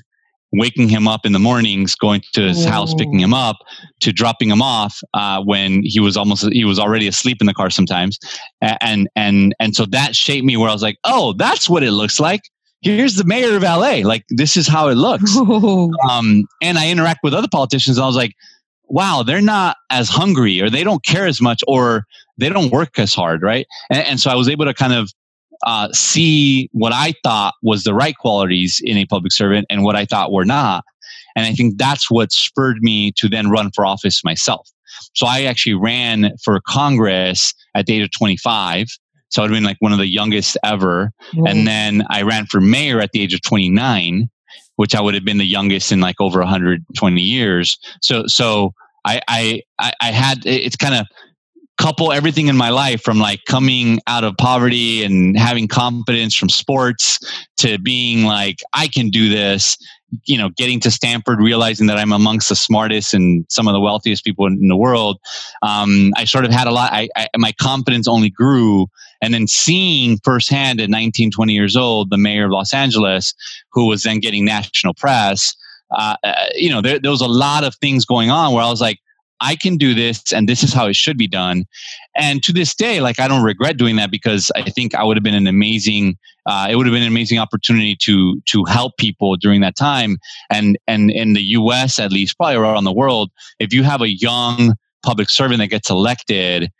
[0.52, 2.70] waking him up in the mornings going to his oh.
[2.70, 3.58] house picking him up
[4.00, 7.54] to dropping him off uh, when he was almost he was already asleep in the
[7.54, 8.18] car sometimes.
[8.60, 11.92] And and and so that shaped me where i was like oh that's what it
[11.92, 12.40] looks like.
[12.82, 15.36] Here's the mayor of la like this is how it looks.
[16.10, 18.34] Um, and i interact with other politicians and i was like
[18.88, 22.04] wow they're not as hungry or they don't care as much or
[22.38, 23.66] they don't work as hard right?
[23.90, 25.12] And, and so i was able to kind of
[25.66, 29.96] uh, see what I thought was the right qualities in a public servant and what
[29.96, 30.84] I thought were not.
[31.36, 34.68] And I think that's what spurred me to then run for office myself.
[35.14, 38.88] So I actually ran for Congress at the age of 25.
[39.28, 41.12] So I'd been like one of the youngest ever.
[41.32, 41.48] Mm.
[41.48, 44.28] And then I ran for mayor at the age of 29,
[44.76, 47.78] which I would have been the youngest in like over 120 years.
[48.02, 51.06] So, so I, I, I had, it's kind of,
[51.80, 56.50] couple everything in my life from like coming out of poverty and having confidence from
[56.50, 57.18] sports
[57.56, 59.78] to being like I can do this
[60.24, 63.78] you know getting to stanford realizing that i'm amongst the smartest and some of the
[63.80, 65.18] wealthiest people in the world.
[65.62, 68.88] Um, i sort of had a lot I, I, my confidence only grew.
[69.22, 73.34] And then seeing firsthand at 19 20 years old the mayor of los angeles
[73.72, 75.54] who was then getting national press
[75.96, 78.68] uh, uh you know there, there was a lot of things going on where i
[78.68, 78.98] was like
[79.40, 81.64] I can do this and this is how it should be done.
[82.16, 85.16] And to this day, like I don't regret doing that because I think I would
[85.16, 88.96] have been an amazing, uh, it would have been an amazing opportunity to to help
[88.98, 90.18] people during that time.
[90.50, 91.98] And and in the U.S.
[91.98, 95.88] at least, probably around the world, if you have a young public servant that gets
[95.88, 96.70] elected,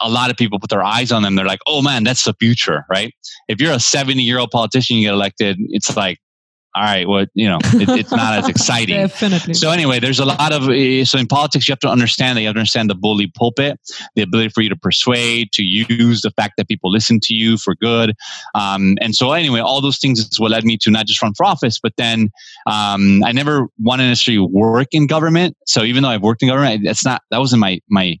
[0.00, 1.34] a lot of people put their eyes on them.
[1.34, 3.12] They're like, "Oh man, that's the future, right?"
[3.48, 6.18] If you're a 70 year old politician, you get elected, it's like,
[6.74, 8.96] all right, well, you know, it, it's not as exciting.
[8.96, 9.54] Definitely.
[9.54, 12.42] So anyway, there's a lot of eh, so in politics you have to understand that
[12.42, 13.80] you have to understand the bully pulpit,
[14.14, 17.56] the ability for you to persuade, to use the fact that people listen to you
[17.56, 18.14] for good,
[18.54, 21.32] um, and so anyway, all those things is what led me to not just run
[21.34, 22.30] for office, but then
[22.66, 25.56] um, I never wanted to necessarily work in government.
[25.66, 28.18] So even though I've worked in government, that's not that wasn't my my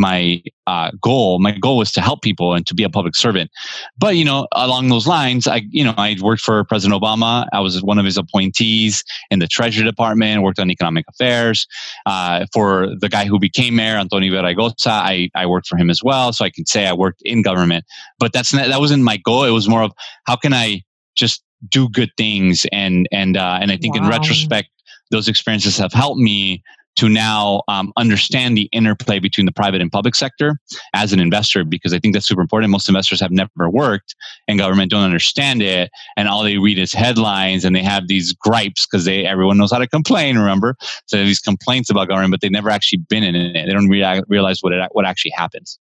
[0.00, 1.38] my uh, goal.
[1.38, 3.50] My goal was to help people and to be a public servant.
[3.98, 7.46] But you know, along those lines, I you know I worked for President Obama.
[7.52, 10.42] I was one of his appointees in the Treasury Department.
[10.42, 11.66] Worked on economic affairs
[12.06, 14.90] uh, for the guy who became mayor, Antonio Villaraigosa.
[14.90, 17.84] I I worked for him as well, so I can say I worked in government.
[18.18, 19.44] But that's not, that wasn't my goal.
[19.44, 19.92] It was more of
[20.24, 20.82] how can I
[21.14, 24.04] just do good things and and uh, and I think wow.
[24.04, 24.70] in retrospect,
[25.10, 26.62] those experiences have helped me
[27.00, 30.58] to now um, understand the interplay between the private and public sector
[30.92, 32.70] as an investor because I think that's super important.
[32.70, 34.14] Most investors have never worked
[34.48, 38.34] in government, don't understand it, and all they read is headlines and they have these
[38.34, 40.36] gripes because they everyone knows how to complain.
[40.36, 40.76] Remember,
[41.06, 43.66] so these complaints about government, but they've never actually been in it.
[43.66, 45.78] They don't rea- realize what it, what actually happens.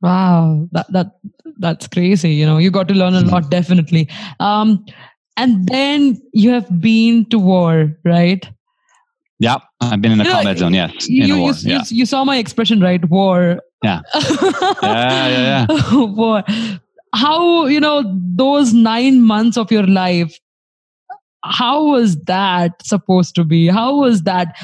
[0.00, 1.18] Wow, that that
[1.58, 2.30] that's crazy.
[2.30, 4.08] You know, you got to learn a lot, definitely.
[4.40, 4.86] Um,
[5.36, 8.48] and then you have been to war, right?
[9.42, 10.74] Yeah, I've been in a you combat know, zone.
[10.74, 11.82] Yes, you, you, war, you, yeah.
[11.88, 13.04] you, saw my expression, right?
[13.10, 13.60] War.
[13.82, 14.02] Yeah.
[14.14, 15.94] yeah, yeah, yeah.
[16.04, 16.44] war.
[17.12, 18.04] How you know
[18.36, 20.38] those nine months of your life?
[21.44, 23.66] How was that supposed to be?
[23.66, 24.54] How was that?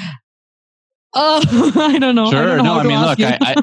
[1.13, 2.31] Uh, I don't know.
[2.31, 2.53] Sure.
[2.53, 3.55] I don't know no, I mean, look, I, I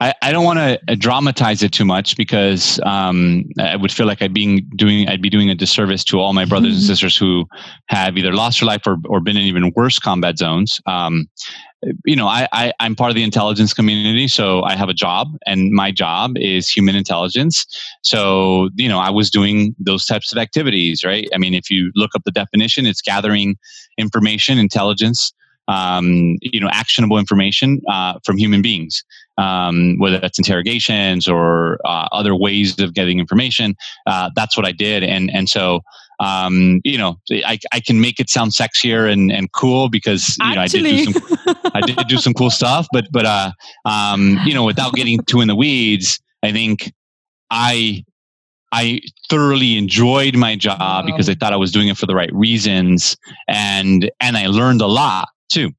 [0.00, 4.06] I, I don't want to uh, dramatize it too much because um, I would feel
[4.06, 7.16] like I'd be doing I'd be doing a disservice to all my brothers and sisters
[7.16, 7.46] who
[7.86, 10.80] have either lost their life or, or been in even worse combat zones.
[10.86, 11.28] Um,
[12.04, 15.28] you know, I, I I'm part of the intelligence community, so I have a job,
[15.46, 17.66] and my job is human intelligence.
[18.02, 21.28] So you know, I was doing those types of activities, right?
[21.34, 23.56] I mean, if you look up the definition, it's gathering
[23.96, 25.32] information, intelligence
[25.68, 29.04] um, you know, actionable information uh, from human beings,
[29.38, 33.76] um, whether that's interrogations or uh, other ways of getting information.
[34.06, 35.80] Uh, that's what I did, and and so
[36.20, 40.54] um, you know, I, I can make it sound sexier and, and cool because you
[40.54, 43.52] know I did do some I did do some cool stuff, but but uh,
[43.84, 46.92] um, you know, without getting too in the weeds, I think
[47.50, 48.04] I
[48.72, 52.32] I thoroughly enjoyed my job because I thought I was doing it for the right
[52.32, 53.16] reasons,
[53.46, 55.70] and and I learned a lot too.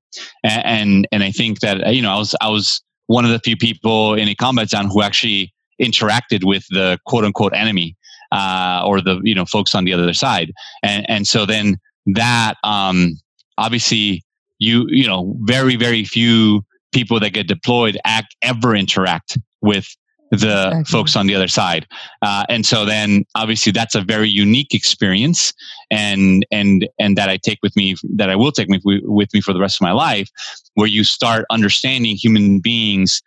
[0.43, 3.39] And, and, and I think that, you know, I was, I was one of the
[3.39, 5.51] few people in a combat zone who actually
[5.81, 7.97] interacted with the quote unquote enemy,
[8.31, 10.51] uh, or the, you know, folks on the other side.
[10.83, 13.19] And, and so then that, um,
[13.57, 14.23] obviously
[14.59, 19.87] you, you know, very, very few people that get deployed act ever interact with
[20.31, 20.83] the exactly.
[20.85, 21.87] folks on the other side.
[22.21, 25.53] Uh, and so then obviously that's a very unique experience
[25.89, 29.41] and, and, and that I take with me, that I will take with, with me
[29.41, 30.29] for the rest of my life,
[30.75, 33.21] where you start understanding human beings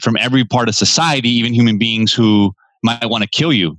[0.00, 3.76] from every part of society, even human beings who might want to kill you,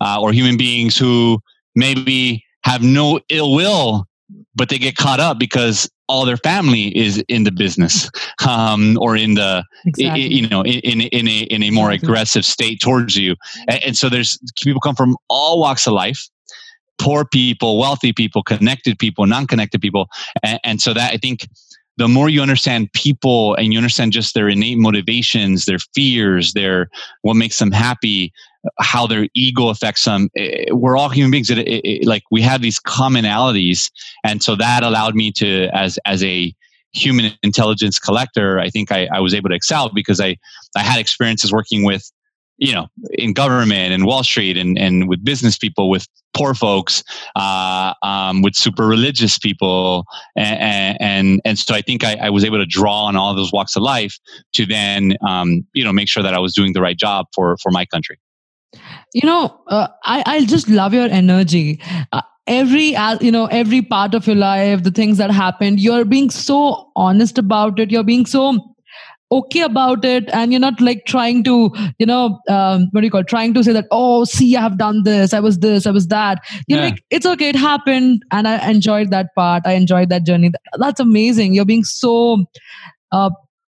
[0.00, 1.40] uh, or human beings who
[1.74, 4.06] maybe have no ill will,
[4.54, 8.10] but they get caught up because all their family is in the business
[8.48, 10.32] um, or in the exactly.
[10.32, 12.06] you know in, in a in a more exactly.
[12.06, 13.36] aggressive state towards you
[13.68, 16.28] and, and, so there's people come from all walks of life
[16.98, 20.08] poor people wealthy people connected people non-connected people
[20.42, 21.48] and, and so that i think
[21.96, 26.88] the more you understand people and you understand just their innate motivations their fears their
[27.22, 28.32] what makes them happy
[28.78, 30.28] how their ego affects them.
[30.36, 31.50] Eh, we're all human beings.
[31.50, 33.90] It, it, it, like we have these commonalities,
[34.24, 36.54] and so that allowed me to, as as a
[36.92, 40.36] human intelligence collector, I think I, I was able to excel because I
[40.76, 42.10] I had experiences working with
[42.58, 47.02] you know in government and wall street and, and with business people with poor folks
[47.36, 50.04] uh, um, with super religious people
[50.36, 53.52] and, and and so i think I, I, was able to draw on all those
[53.52, 54.18] walks of life
[54.52, 57.56] to then um, you know make sure that i was doing the right job for
[57.62, 58.18] for my country
[59.14, 61.80] you know uh, i i just love your energy.
[62.12, 66.04] Uh, every uh, you know every part of your life the things that happened you're
[66.04, 67.90] being so honest about it.
[67.90, 68.74] You're being so
[69.32, 70.28] okay about it.
[70.32, 73.28] And you're not like trying to you know um, what do you call it?
[73.28, 76.08] trying to say that oh see i have done this i was this i was
[76.08, 76.44] that.
[76.66, 76.86] You're yeah.
[76.86, 79.62] like it's okay it happened and i enjoyed that part.
[79.64, 80.52] I enjoyed that journey.
[80.78, 81.54] That's amazing.
[81.54, 82.44] You're being so
[83.12, 83.30] uh,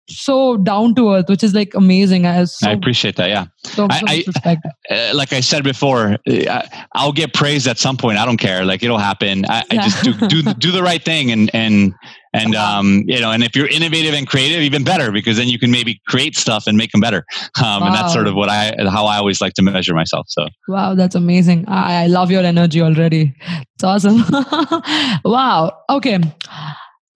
[0.09, 2.27] so down to earth, which is like amazing.
[2.27, 3.29] I, so, I appreciate that.
[3.29, 3.47] Yeah.
[3.65, 4.57] So, I, I
[4.91, 6.63] uh, like I said before, uh,
[6.95, 8.19] I, will get praised at some point.
[8.19, 8.65] I don't care.
[8.65, 9.45] Like it'll happen.
[9.49, 9.81] I, yeah.
[9.81, 11.95] I just do, do, do the right thing and, and,
[12.35, 15.59] and, um, you know, and if you're innovative and creative, even better, because then you
[15.59, 17.25] can maybe create stuff and make them better.
[17.59, 17.87] Um, wow.
[17.87, 20.27] and that's sort of what I, how I always like to measure myself.
[20.29, 21.67] So, wow, that's amazing.
[21.69, 23.35] I, I love your energy already.
[23.75, 24.25] It's awesome.
[25.25, 25.79] wow.
[25.91, 26.21] Okay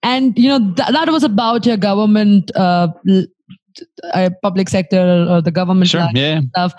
[0.03, 2.87] and you know th- that was about your government uh,
[4.13, 6.41] uh, public sector or the government sure, yeah.
[6.49, 6.73] stuff.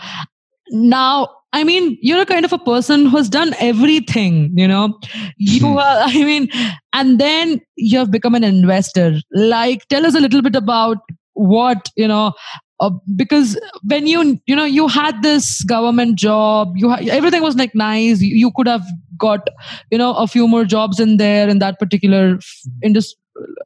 [0.70, 4.98] Now i mean you're a kind of a person who's done everything you know?
[5.38, 6.48] You are i mean
[6.92, 9.16] and then you have become an investor.
[9.32, 10.98] Like tell us a little bit about
[11.34, 12.32] what you know
[12.80, 17.56] uh, because when you you know you had this government job you ha- everything was
[17.56, 18.20] like nice.
[18.20, 18.84] You, you, could have
[19.16, 19.48] got
[19.90, 22.38] you know a few more jobs in there in that particular
[22.82, 23.18] industry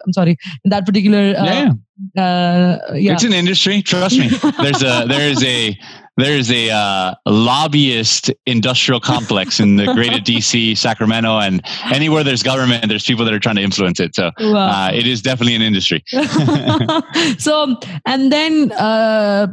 [0.07, 0.35] i'm sorry
[0.65, 1.73] in that particular uh, yeah.
[2.17, 3.13] Uh, yeah.
[3.13, 4.29] It's an industry trust me.
[4.63, 5.77] There's a there's a
[6.19, 12.89] there's a uh, lobbyist industrial complex in the greater DC, Sacramento, and anywhere there's government,
[12.89, 14.15] there's people that are trying to influence it.
[14.15, 14.87] So wow.
[14.87, 16.03] uh, it is definitely an industry.
[17.39, 19.47] so, and then uh,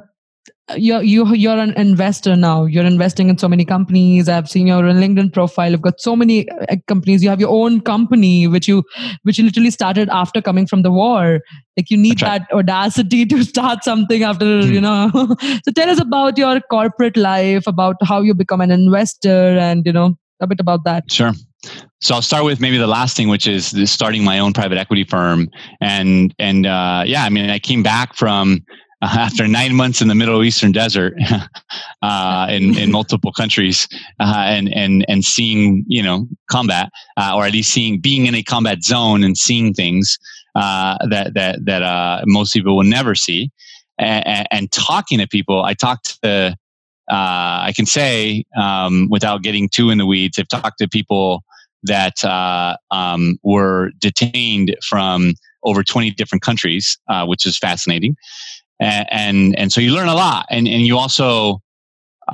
[0.76, 2.66] you're you you're an investor now.
[2.66, 4.28] You're investing in so many companies.
[4.28, 5.72] I've seen your linkedin profile.
[5.72, 7.24] You've got so many uh, companies.
[7.24, 8.84] You have your own company which you
[9.24, 11.42] which you literally started after coming from the war.
[11.78, 14.72] Like you need that audacity to start something after mm.
[14.72, 15.12] you know.
[15.66, 19.94] So tell us about your corporate life about how you become an investor and you
[19.94, 21.12] know a bit about that.
[21.12, 21.34] Sure.
[22.02, 25.04] So I'll start with maybe the last thing, which is starting my own private equity
[25.04, 25.50] firm.
[25.82, 28.66] And and uh, yeah, I mean, I came back from
[29.14, 31.14] after nine months in the Middle Eastern desert,
[32.02, 33.88] uh, in in multiple countries,
[34.20, 38.34] uh, and and and seeing you know combat, uh, or at least seeing being in
[38.34, 40.18] a combat zone and seeing things
[40.56, 43.52] uh, that that that uh, most people will never see,
[44.00, 45.64] and, and, talking to people.
[45.64, 46.56] I talked to.
[47.08, 51.44] Uh, I can say um, without getting too in the weeds, I've talked to people
[51.84, 52.24] that
[52.90, 56.98] um, were detained from over 20 different countries,
[57.28, 58.16] which is fascinating
[58.80, 61.62] and and, so you learn a lot and and you also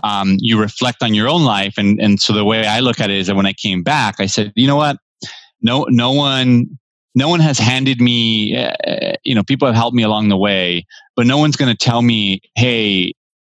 [0.03, 3.09] um, you reflect on your own life and and so the way i look at
[3.09, 4.97] it is that when i came back i said you know what?
[5.61, 6.79] No no one
[7.13, 10.85] no one has handed me uh, you know people have helped me along the way
[11.15, 13.13] but no one's going to tell me hey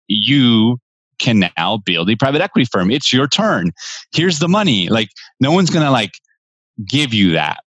[0.08, 0.78] you
[1.18, 2.90] can now build a private equity firm.
[2.90, 3.72] It's your turn.
[4.12, 5.08] Here's the money like
[5.40, 6.12] no one's going to like
[6.86, 7.60] give you that.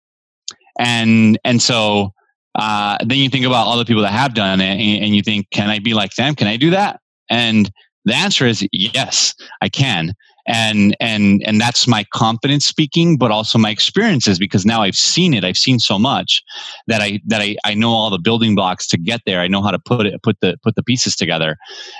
[0.79, 2.13] And and so
[2.57, 5.21] uh, then you think about all the people that have done it and, and you
[5.21, 6.35] think, can I be like them?
[6.35, 6.99] Can I do that?
[7.29, 7.71] And
[8.05, 10.13] the answer is yes, I can
[10.47, 15.33] and and and that's my confidence speaking but also my experiences because now i've seen
[15.33, 15.43] it.
[15.43, 16.41] I've seen so much
[16.87, 19.41] that i that i, I know all the building blocks to get there.
[19.41, 21.57] I know how to put it put the put the pieces together.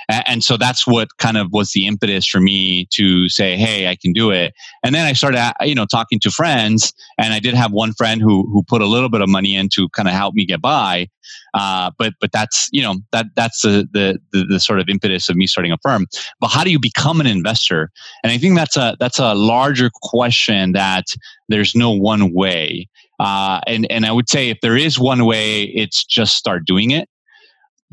[0.08, 3.88] And, and so that's what kind of was the impetus for me to say hey
[3.88, 4.54] i can do it.
[4.82, 8.20] And then i started you know talking to friends and i did have one friend
[8.20, 10.60] who who put a little bit of money in to kind of help me get
[10.60, 11.08] by.
[11.54, 15.28] Uh, but but that's you know that that's the, the, the the sort of impetus
[15.28, 16.06] of me starting a firm.
[16.40, 17.90] But how do you become an investor?
[18.22, 21.06] And think that's a that's a larger question that
[21.48, 22.88] there's no one way.
[23.20, 26.90] Uh, and and I would say if there is one way, it's just start doing
[26.90, 27.08] it.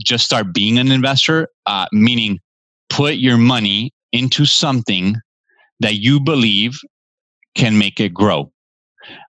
[0.03, 2.39] Just start being an investor, uh, meaning
[2.89, 5.15] put your money into something
[5.79, 6.79] that you believe
[7.55, 8.51] can make it grow.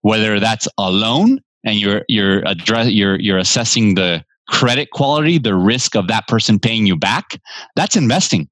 [0.03, 5.55] Whether that's a loan, and you're you're address you're you're assessing the credit quality, the
[5.55, 7.41] risk of that person paying you back,
[7.75, 8.49] that's investing.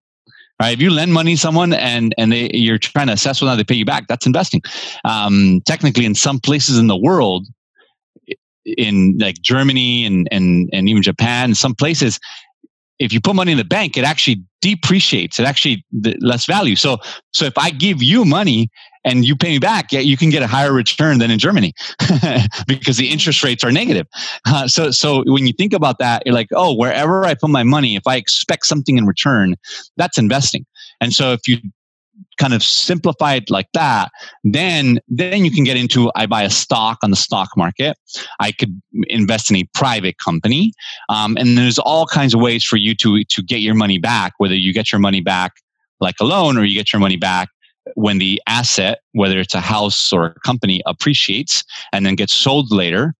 [0.60, 0.72] Right?
[0.72, 3.64] If you lend money to someone and and they, you're trying to assess whether they
[3.64, 4.62] pay you back, that's investing.
[5.04, 7.46] Um, technically, in some places in the world,
[8.64, 12.20] in like Germany and and and even Japan, some places,
[12.98, 15.38] if you put money in the bank, it actually depreciates.
[15.38, 15.84] It actually
[16.20, 16.76] less value.
[16.76, 16.98] So
[17.32, 18.70] so if I give you money
[19.04, 21.74] and you pay me back, yeah, you can get a higher return than in Germany
[22.66, 24.06] because the interest rates are negative.
[24.46, 27.62] Uh, so, so when you think about that, you're like, oh, wherever I put my
[27.62, 29.56] money, if I expect something in return,
[29.96, 30.64] that's investing.
[31.00, 31.58] And so if you
[32.38, 34.10] kind of simplify it like that
[34.42, 37.96] then then you can get into i buy a stock on the stock market.
[38.40, 40.72] I could invest in a private company.
[41.08, 44.34] Um, and there's all kinds of ways for you to to get your money back
[44.38, 45.52] whether you get your money back
[46.00, 47.48] like a loan or you get your money back
[47.94, 52.72] when the asset, whether it's a house or a company, appreciates and then gets sold
[52.72, 53.14] later,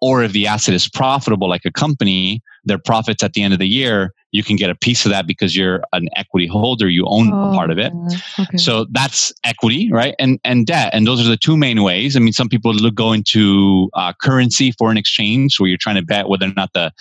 [0.00, 3.58] or if the asset is profitable like a company, their profits at the end of
[3.58, 7.04] the year, you can get a piece of that because you're an equity holder, you
[7.06, 7.92] own oh, part of it.
[8.38, 8.56] Okay.
[8.58, 10.14] So that's equity, right?
[10.18, 12.16] And and debt, and those are the two main ways.
[12.16, 16.02] I mean, some people look, go into uh, currency, foreign exchange, where you're trying to
[16.02, 16.92] bet whether or not the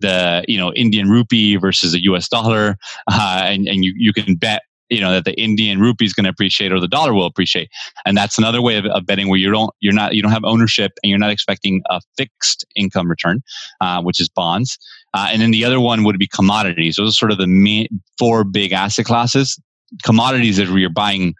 [0.00, 2.28] the you know Indian rupee versus the U.S.
[2.28, 2.76] dollar,
[3.10, 6.24] uh, and and you you can bet you know that the Indian rupee is going
[6.24, 7.68] to appreciate or the dollar will appreciate,
[8.04, 10.44] and that's another way of, of, betting where you don't you're not you don't have
[10.44, 13.42] ownership and you're not expecting a fixed income return,
[13.80, 14.78] uh, which is bonds,
[15.14, 16.96] uh, and then the other one would be commodities.
[16.96, 19.60] Those are sort of the main, four big asset classes.
[20.02, 21.34] Commodities is where you're buying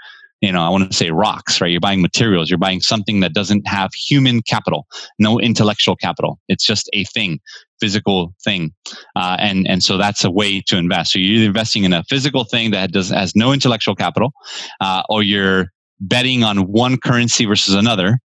[0.47, 1.71] you know, I want to say rocks, right?
[1.73, 2.49] You're buying materials.
[2.49, 4.87] You're buying something that doesn't have human capital,
[5.19, 6.39] no intellectual capital.
[6.47, 7.41] It's just a thing,
[7.81, 8.73] physical thing,
[9.17, 11.13] uh, and and so that's a way to invest.
[11.13, 14.31] So you're investing in a physical thing that does has no intellectual capital,
[14.81, 18.21] uh, or you're betting on one currency versus another,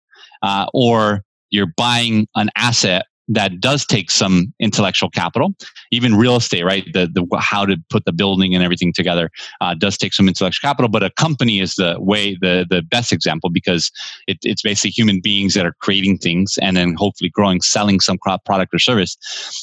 [0.41, 5.54] uh, or you're buying an asset that does take some intellectual capital.
[5.92, 6.86] Even real estate, right?
[6.94, 9.30] The, the how to put the building and everything together
[9.62, 10.90] uh, does take some intellectual capital.
[10.90, 13.92] But a company is the way the the best example because
[14.28, 18.18] it, it's basically human beings that are creating things and then hopefully growing, selling some
[18.18, 19.18] product or service.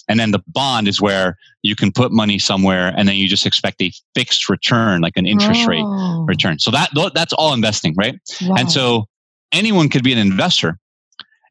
[0.09, 3.47] And then the bond is where you can put money somewhere and then you just
[3.47, 5.69] expect a fixed return, like an interest oh.
[5.69, 6.59] rate return.
[6.59, 8.15] So that that's all investing, right?
[8.43, 8.57] Wow.
[8.59, 9.07] And so
[9.53, 10.79] anyone could be an investor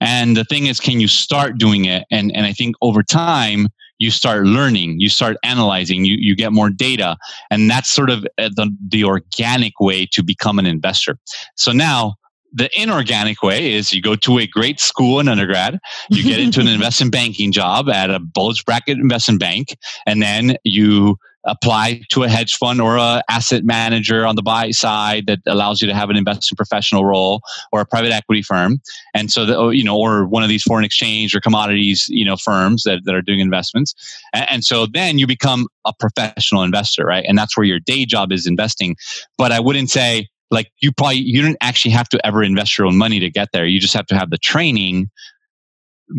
[0.04, 2.06] and the thing is, can you start doing it?
[2.12, 6.52] And, and I think over time, you start learning, you start analyzing, you, you get
[6.52, 7.16] more data.
[7.50, 11.18] And that's sort of uh, the, the organic way to become an investor.
[11.56, 12.16] So now,
[12.56, 15.80] the inorganic way is you go to a great school in undergrad,
[16.10, 19.76] you get into an investment banking job at a bulge bracket investment bank,
[20.06, 24.72] and then you apply to a hedge fund or a asset manager on the buy
[24.72, 27.42] side that allows you to have an investment professional role
[27.72, 28.82] or a private equity firm.
[29.14, 32.26] And so the, oh, you know or one of these foreign exchange or commodities you
[32.26, 33.94] know firms that, that are doing investments.
[34.34, 37.26] And, and so then you become a professional investor right?
[37.28, 38.96] And that's where your day job is investing.
[39.38, 42.88] But i wouldn't say like you probably you don't actually have to ever invest your
[42.88, 43.66] own money to get there.
[43.66, 45.10] You just have to have the training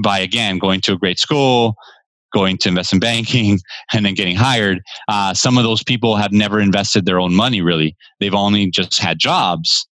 [0.02, 1.76] by again going to a great school
[2.34, 3.58] going to investment banking
[3.92, 4.82] and then getting hired.
[5.08, 7.96] Uh, some of those people have never invested their own money really.
[8.20, 9.86] They've only just had jobs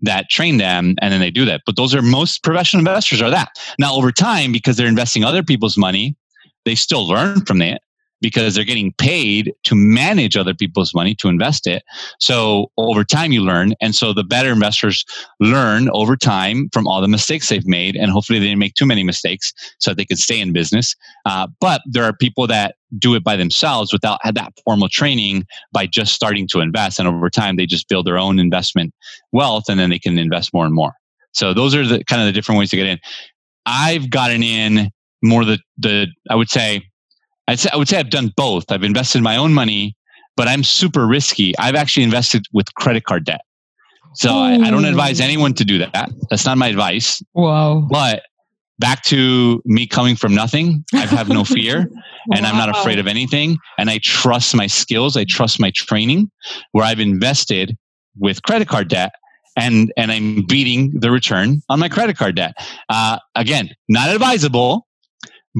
[0.00, 1.62] that train them and then they do that.
[1.66, 3.48] But those are most professional investors are that.
[3.78, 6.16] Now over time, because they're investing other people's money,
[6.64, 7.82] they still learn from it
[8.20, 11.82] because they're getting paid to manage other people's money to invest it.
[12.18, 13.74] So over time, you learn.
[13.80, 15.04] And so the better investors
[15.40, 17.96] learn over time from all the mistakes they've made.
[17.96, 20.94] And hopefully they didn't make too many mistakes so they could stay in business.
[21.24, 25.86] Uh, but there are people that do it by themselves without that formal training by
[25.86, 26.98] just starting to invest.
[26.98, 28.94] And over time, they just build their own investment
[29.32, 30.92] wealth and then they can invest more and more.
[31.32, 32.98] So those are the kind of the different ways to get in.
[33.66, 34.90] I've gotten in
[35.22, 36.82] more the the I would say
[37.48, 38.70] I'd say, I would say I've done both.
[38.70, 39.96] I've invested my own money,
[40.36, 41.56] but I'm super risky.
[41.58, 43.40] I've actually invested with credit card debt.
[44.14, 46.10] So I, I, don't advise anyone to do that.
[46.30, 47.22] That's not my advice.
[47.34, 47.86] Wow.
[47.90, 48.22] But
[48.78, 51.90] back to me coming from nothing, I have no fear
[52.34, 52.50] and wow.
[52.50, 53.58] I'm not afraid of anything.
[53.78, 55.16] And I trust my skills.
[55.16, 56.30] I trust my training
[56.72, 57.76] where I've invested
[58.18, 59.12] with credit card debt
[59.56, 62.54] and, and I'm beating the return on my credit card debt.
[62.88, 64.87] Uh, again, not advisable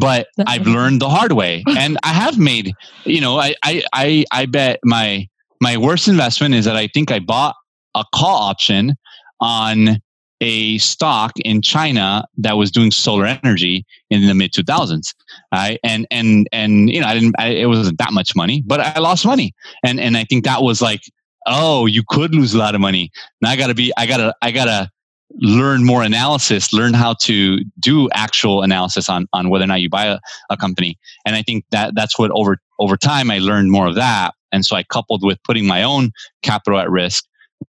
[0.01, 2.73] but I've learned the hard way, and I have made.
[3.05, 5.29] You know, I I I, I bet my
[5.61, 7.57] my worst investment is that I think I bought
[7.95, 8.95] a call option
[9.41, 10.01] on
[10.41, 15.15] a stock in China that was doing solar energy in the mid 2000s.
[15.53, 15.81] Right?
[15.83, 18.99] And, and, and, you know, I didn't, I, it wasn't that much money, but I
[19.01, 19.53] lost money.
[19.85, 21.01] And, and I think that was like,
[21.47, 23.11] oh, you could lose a lot of money.
[23.41, 24.91] Now I gotta be, I gotta, I gotta
[25.33, 29.91] learn more analysis, learn how to do actual analysis on, on whether or not you
[29.91, 30.19] buy a,
[30.51, 30.99] a company.
[31.27, 34.35] And I think that that's what over, over time I learned more of that.
[34.53, 36.11] And so I coupled with putting my own
[36.43, 37.25] capital at risk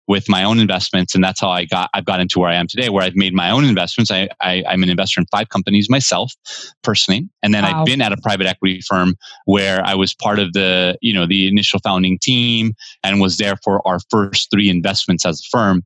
[0.07, 1.15] with my own investments.
[1.15, 3.33] And that's how I got, I've got into where I am today, where I've made
[3.33, 4.11] my own investments.
[4.11, 6.33] I, I, am an investor in five companies myself
[6.83, 7.29] personally.
[7.41, 7.79] And then wow.
[7.79, 11.25] I've been at a private equity firm where I was part of the, you know,
[11.25, 15.83] the initial founding team and was there for our first three investments as a firm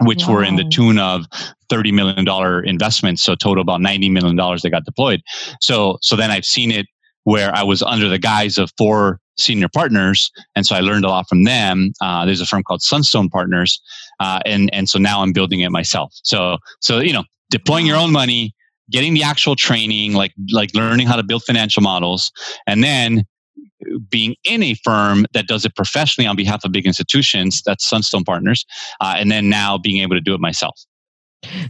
[0.00, 0.34] which wow.
[0.34, 1.26] were in the tune of
[1.70, 3.22] $30 million investments.
[3.22, 5.22] So total about $90 million that got deployed.
[5.60, 6.86] So, so then I've seen it
[7.24, 10.30] where I was under the guise of four senior partners.
[10.56, 11.92] And so I learned a lot from them.
[12.00, 13.80] Uh, there's a firm called Sunstone Partners.
[14.20, 16.12] Uh, and, and so now I'm building it myself.
[16.22, 18.54] So, so, you know, deploying your own money,
[18.90, 22.30] getting the actual training, like, like learning how to build financial models,
[22.66, 23.24] and then
[24.08, 28.24] being in a firm that does it professionally on behalf of big institutions, that's Sunstone
[28.24, 28.64] Partners,
[29.00, 30.78] uh, and then now being able to do it myself.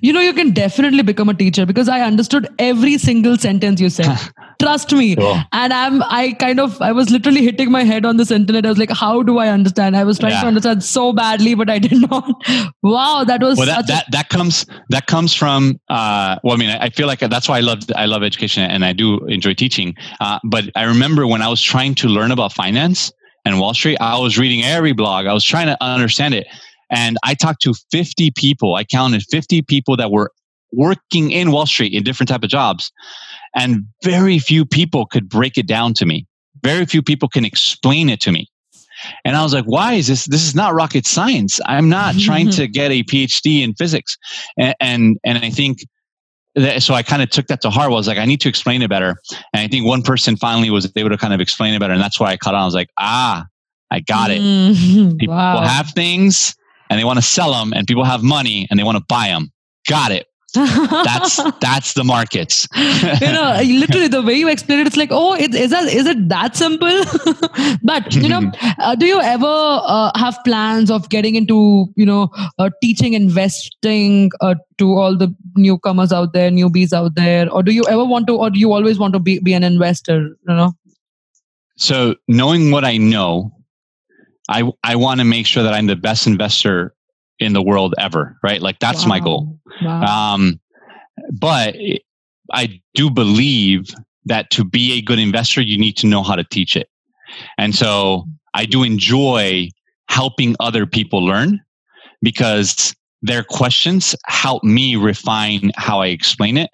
[0.02, 3.88] You know, you can definitely become a teacher because I understood every single sentence you
[3.88, 4.18] said.
[4.60, 5.16] Trust me.
[5.16, 5.40] Cool.
[5.52, 8.66] And I'm, I kind of, I was literally hitting my head on this internet.
[8.66, 9.96] I was like, how do I understand?
[9.96, 10.42] I was trying yeah.
[10.42, 12.24] to understand so badly, but I did not.
[12.82, 16.58] wow, that was well, that, that, a- that comes, that comes from, uh, well, I
[16.58, 19.54] mean, I feel like that's why I love, I love education and I do enjoy
[19.54, 19.96] teaching.
[20.20, 23.10] Uh, but I remember when I was trying to learn about finance
[23.44, 25.26] and Wall Street, I was reading every blog.
[25.26, 26.46] I was trying to understand it.
[26.92, 28.74] And I talked to 50 people.
[28.74, 30.30] I counted 50 people that were
[30.72, 32.92] working in Wall Street in different type of jobs.
[33.56, 36.26] And very few people could break it down to me.
[36.62, 38.48] Very few people can explain it to me.
[39.24, 40.26] And I was like, why is this?
[40.26, 41.60] This is not rocket science.
[41.66, 44.16] I'm not trying to get a PhD in physics.
[44.56, 45.84] And, and, and I think
[46.54, 47.90] that, so I kind of took that to heart.
[47.90, 49.16] I was like, I need to explain it better.
[49.52, 51.94] And I think one person finally was able to kind of explain it better.
[51.94, 52.62] And that's why I caught on.
[52.62, 53.46] I was like, ah,
[53.90, 54.40] I got it.
[54.40, 55.60] Mm, People wow.
[55.62, 56.54] have things
[56.92, 59.28] and they want to sell them and people have money and they want to buy
[59.28, 59.50] them.
[59.88, 60.26] Got it.
[60.54, 62.68] that's that's the markets.
[62.76, 66.06] you know, literally the way you explain it, it's like, oh, it, is that is
[66.06, 67.04] it that simple?
[67.82, 72.28] but you know, uh, do you ever uh, have plans of getting into you know
[72.58, 77.72] uh, teaching investing uh, to all the newcomers out there, newbies out there, or do
[77.72, 80.36] you ever want to, or do you always want to be be an investor?
[80.46, 80.72] You know.
[81.78, 83.50] So knowing what I know,
[84.52, 86.94] I I want to make sure that I'm the best investor
[87.38, 88.60] in the world ever, right?
[88.60, 89.08] Like that's wow.
[89.08, 89.58] my goal.
[89.82, 90.34] Wow.
[90.34, 90.60] Um,
[91.32, 91.74] but
[92.52, 93.88] I do believe
[94.26, 96.88] that to be a good investor, you need to know how to teach it.
[97.58, 98.24] And so
[98.54, 99.68] I do enjoy
[100.08, 101.60] helping other people learn
[102.20, 106.70] because their questions help me refine how I explain it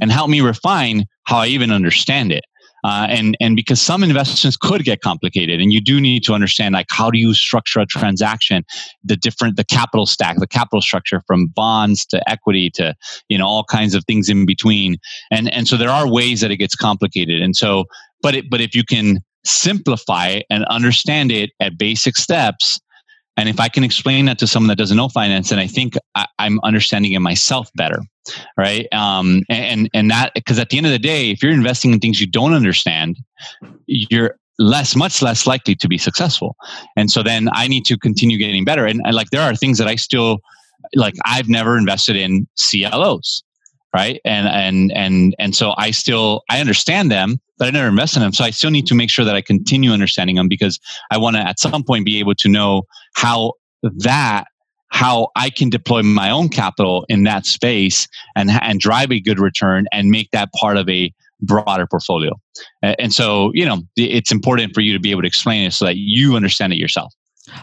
[0.00, 2.44] and help me refine how I even understand it.
[2.86, 6.72] Uh, and and because some investments could get complicated, and you do need to understand
[6.72, 8.64] like how do you structure a transaction,
[9.02, 12.94] the different the capital stack, the capital structure from bonds to equity to
[13.28, 14.98] you know all kinds of things in between,
[15.32, 17.86] and and so there are ways that it gets complicated, and so
[18.22, 22.78] but it but if you can simplify it and understand it at basic steps
[23.36, 25.96] and if I can explain that to someone that doesn't know finance, then I think
[26.14, 28.00] I, am understanding it myself better,
[28.56, 28.90] right?
[28.92, 32.00] Um, and and that because at the end of the day, if you're investing in
[32.00, 33.16] things you don't understand,
[33.86, 36.56] you're less, much less likely to be successful.
[36.96, 38.86] And so then I need to continue getting better.
[38.86, 40.40] And, and like there are things that I still
[40.94, 41.14] like.
[41.26, 43.42] I've never invested in CLOs,
[43.94, 44.20] right?
[44.24, 48.22] And and and and so I still I understand them, but I never invest in
[48.22, 48.32] them.
[48.32, 50.78] So I still need to make sure that I continue understanding them because
[51.10, 52.82] I want to at some point be able to know
[53.14, 54.44] how that
[54.88, 59.40] how I can deploy my own capital in that space and and drive a good
[59.40, 62.32] return and make that part of a broader portfolio.
[62.82, 65.84] And so, you know, it's important for you to be able to explain it so
[65.84, 67.12] that you understand it yourself.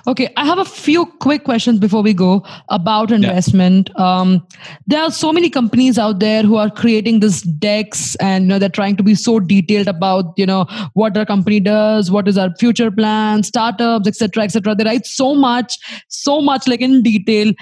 [0.08, 3.90] Okay, I have a few quick questions before we go about investment.
[3.98, 4.20] Yeah.
[4.20, 4.48] Um,
[4.88, 8.60] there are so many companies out there who are creating these decks, and you know
[8.60, 12.38] they're trying to be so detailed about you know what our company does, what is
[12.38, 14.76] our future plan, startups, etc., etc.
[14.76, 15.78] They write so much,
[16.08, 17.54] so much like in detail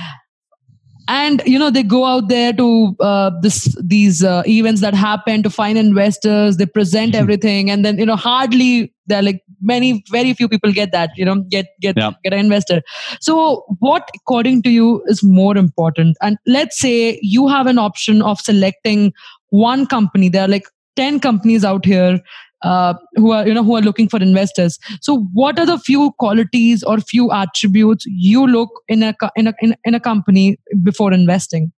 [1.07, 5.43] and you know they go out there to uh, this these uh, events that happen
[5.43, 6.57] to find investors.
[6.57, 7.21] They present mm-hmm.
[7.21, 7.69] everything.
[7.69, 11.25] And then you know hardly there are like many very few people get that you
[11.25, 12.11] know get get yeah.
[12.23, 12.81] get an investor.
[13.19, 16.17] So what according to you is more important?
[16.21, 19.13] And let's say you have an option of selecting
[19.49, 20.29] one company.
[20.29, 22.19] There are like 10 companies out here
[22.63, 24.77] uh, who are you know who are looking for investors.
[25.01, 29.53] So what are the few qualities or few attributes you look in a in a
[29.61, 31.71] in, in a company before investing?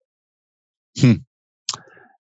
[1.00, 1.14] Hmm.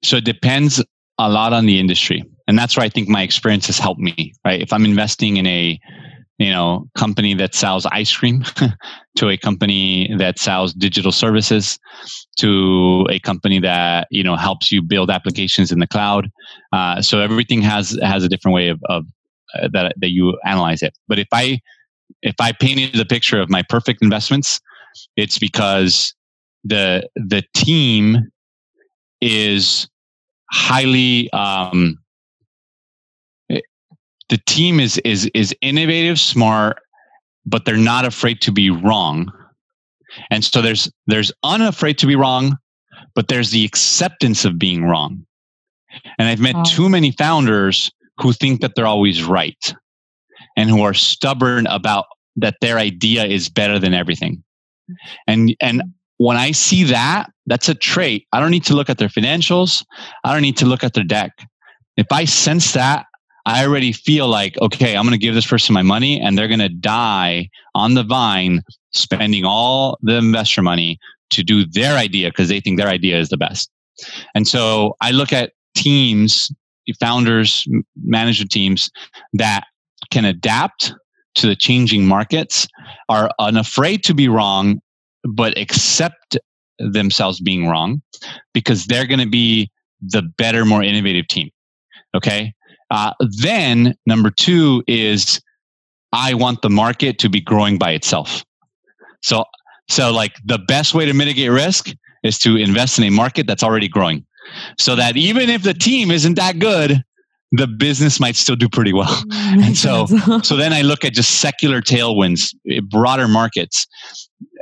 [0.03, 0.83] so it depends
[1.19, 2.25] a lot on the industry.
[2.49, 4.61] And that's where i think my experience has helped me right?
[4.61, 5.79] If i'm investing in a
[6.39, 8.45] you know company that sells ice cream
[9.17, 11.79] to a company that sells digital services
[12.39, 16.31] to a company that you know helps you build applications in the cloud.
[16.73, 19.05] Uh, so everything has has a different way of, of
[19.55, 20.97] uh, that that you analyze it.
[21.09, 21.61] But if i
[22.23, 24.61] if i painted the picture of my perfect investments
[25.17, 26.15] it's because
[26.65, 28.31] the the team
[29.21, 29.89] is
[30.51, 31.99] highly um,
[34.29, 36.79] the team is is is innovative, smart,
[37.47, 39.31] but they're not afraid to be wrong.
[40.31, 42.59] And so there's there's unafraid to be wrong,
[43.15, 45.27] but there's the acceptance of being wrong.
[46.19, 49.75] And I've met too many founders who think that they're always right
[50.57, 52.07] and who are stubborn about
[52.37, 54.43] that their idea is better than everything.
[55.27, 55.83] And and
[56.19, 58.27] when I see that, that's a trait.
[58.33, 59.85] I don't need to look at their financials.
[60.25, 61.33] I don't need to look at their deck.
[61.97, 63.07] If I sense that,
[63.45, 66.49] I already feel like, okay, I'm going to give this person my money and they're
[66.49, 68.63] going to die on the vine
[68.93, 70.99] spending all the investor money
[71.31, 73.71] to do their idea because they think their idea is the best.
[74.35, 76.53] And so I look at teams,
[77.01, 77.67] founders,
[78.05, 78.91] management teams
[79.33, 79.65] that
[80.11, 80.95] can adapt
[81.35, 82.69] to the changing markets,
[83.09, 84.81] are unafraid to be wrong,
[85.25, 86.37] but accept
[86.79, 88.03] themselves being wrong
[88.53, 89.71] because they're going to be
[90.01, 91.49] the better, more innovative team.
[92.15, 92.53] Okay.
[92.93, 95.41] Uh, then number two is
[96.13, 98.45] I want the market to be growing by itself.
[99.23, 99.47] So,
[99.89, 101.89] so like the best way to mitigate risk
[102.23, 104.27] is to invest in a market that's already growing,
[104.79, 107.03] so that even if the team isn't that good,
[107.51, 109.15] the business might still do pretty well.
[109.25, 110.07] Mm, and so,
[110.43, 113.87] so then I look at just secular tailwinds, eh, broader markets,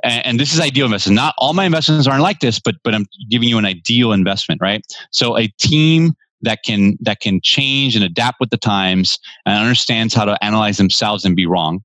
[0.05, 1.17] and, and this is ideal investment.
[1.17, 4.61] Not all my investments aren't like this, but but I'm giving you an ideal investment,
[4.61, 4.83] right?
[5.11, 10.15] So a team that can that can change and adapt with the times and understands
[10.15, 11.83] how to analyze themselves and be wrong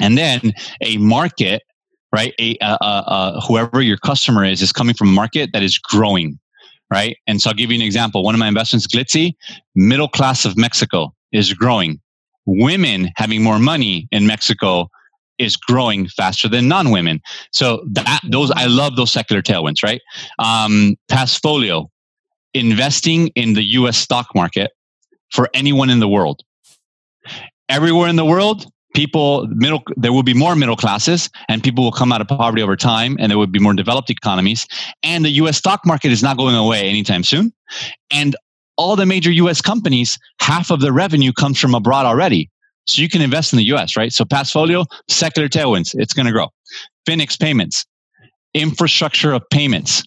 [0.00, 0.52] and then
[0.82, 1.62] a market
[2.12, 6.38] right a, whoever your customer is is coming from a market that is growing
[6.90, 7.16] right?
[7.26, 8.24] And so I'll give you an example.
[8.24, 9.34] One of my investments, Glitzy,
[9.74, 12.00] middle class of Mexico is growing.
[12.46, 14.90] Women having more money in Mexico
[15.38, 17.20] is growing faster than non-women.
[17.52, 20.00] So that those I love those secular tailwinds, right?
[20.38, 21.90] Um, Passfolio,
[22.54, 23.96] investing in the U.S.
[23.96, 24.70] stock market
[25.30, 26.42] for anyone in the world.
[27.68, 31.92] Everywhere in the world, people middle there will be more middle classes and people will
[31.92, 34.66] come out of poverty over time and there will be more developed economies.
[35.02, 37.52] And the US stock market is not going away anytime soon.
[38.10, 38.34] And
[38.76, 42.50] all the major US companies half of the revenue comes from abroad already.
[42.88, 44.12] So you can invest in the US right?
[44.12, 46.48] So Passfolio secular tailwinds it's going to grow.
[47.06, 47.86] Finix payments
[48.54, 50.02] infrastructure of payments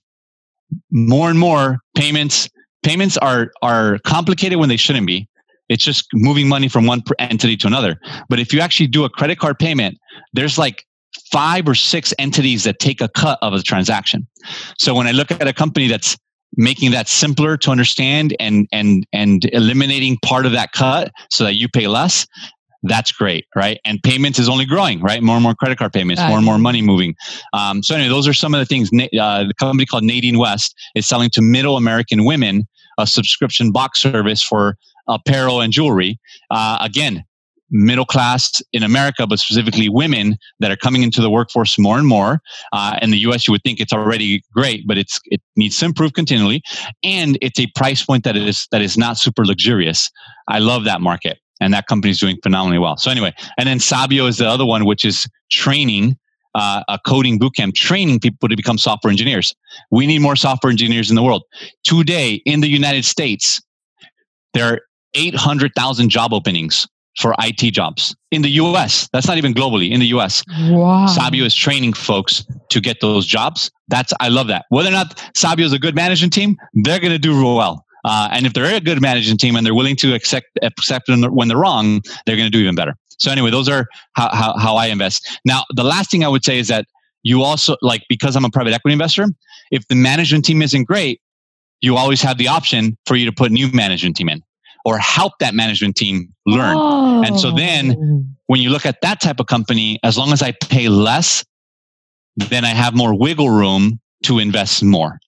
[0.92, 2.50] more and more payments
[2.84, 5.28] payments are are complicated when they shouldn't be
[5.70, 8.00] it's just moving money from one entity to another.
[8.30, 9.98] But if you actually do a credit card payment,
[10.34, 10.86] there's like
[11.32, 14.28] five or six entities that take a cut of a transaction.
[14.78, 16.18] So when I look at a company that's
[16.56, 21.56] making that simpler to understand and and and eliminating part of that cut so that
[21.56, 22.28] you pay less
[22.84, 26.22] that's great right and payments is only growing right more and more credit card payments
[26.24, 27.16] more and more money moving
[27.54, 30.76] um, so anyway those are some of the things uh, the company called nadine west
[30.96, 32.68] is selling to middle american women
[33.00, 34.78] a subscription box service for
[35.08, 36.20] apparel and jewelry.
[36.50, 37.24] Uh, again,
[37.72, 42.08] middle class in America, but specifically women that are coming into the workforce more and
[42.08, 42.40] more.
[42.72, 45.86] Uh, in the U.S., you would think it's already great, but it's it needs to
[45.86, 46.62] improve continually,
[47.04, 50.12] and it's a price point that is that is not super luxurious.
[50.48, 52.97] I love that market, and that company is doing phenomenally well.
[52.97, 56.18] So anyway, and then Sabio is the other one, which is training.
[56.56, 59.56] Uh, a coding bootcamp training people to become software engineers.
[59.89, 61.41] We need more software engineers in the world.
[61.84, 63.60] Today in the United States,
[64.54, 64.82] there are
[65.16, 66.88] 800,000 job openings
[67.18, 69.08] for IT jobs in the US.
[69.14, 70.43] That's not even globally, in the US.
[70.70, 71.06] Wow.
[71.08, 73.72] Sabio is training folks to get those jobs.
[73.88, 74.66] That's I love that.
[74.70, 77.86] Whether or not Sabio is a good management team, they're going to do real well.
[78.04, 81.47] Uh, and if they're a good management team and they're willing to accept accept when
[81.47, 82.95] they're wrong, they're going to do even better.
[83.18, 85.39] So anyway, those are how, how, how I invest.
[85.45, 86.86] Now, the last thing I would say is that
[87.24, 89.28] you also like because I'm a private equity investor,
[89.72, 91.22] if the management team isn't great,
[91.82, 94.41] you always have the option for you to put new management team in
[94.86, 96.76] or help that management team learn.
[96.78, 97.24] Oh.
[97.24, 98.24] And so then oh.
[98.47, 101.45] when you look at that type of company, as long as I pay less,
[102.36, 105.20] then I have more wiggle room to invest more.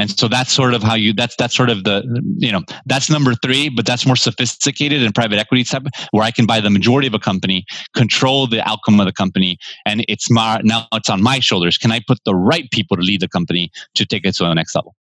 [0.00, 2.02] And so that's sort of how you that's that's sort of the
[2.38, 5.82] you know that's number three, but that's more sophisticated in private equity type
[6.12, 9.58] where I can buy the majority of a company, control the outcome of the company,
[9.84, 11.76] and it's my now it's on my shoulders.
[11.76, 14.54] Can I put the right people to lead the company to take it to the
[14.54, 14.94] next level?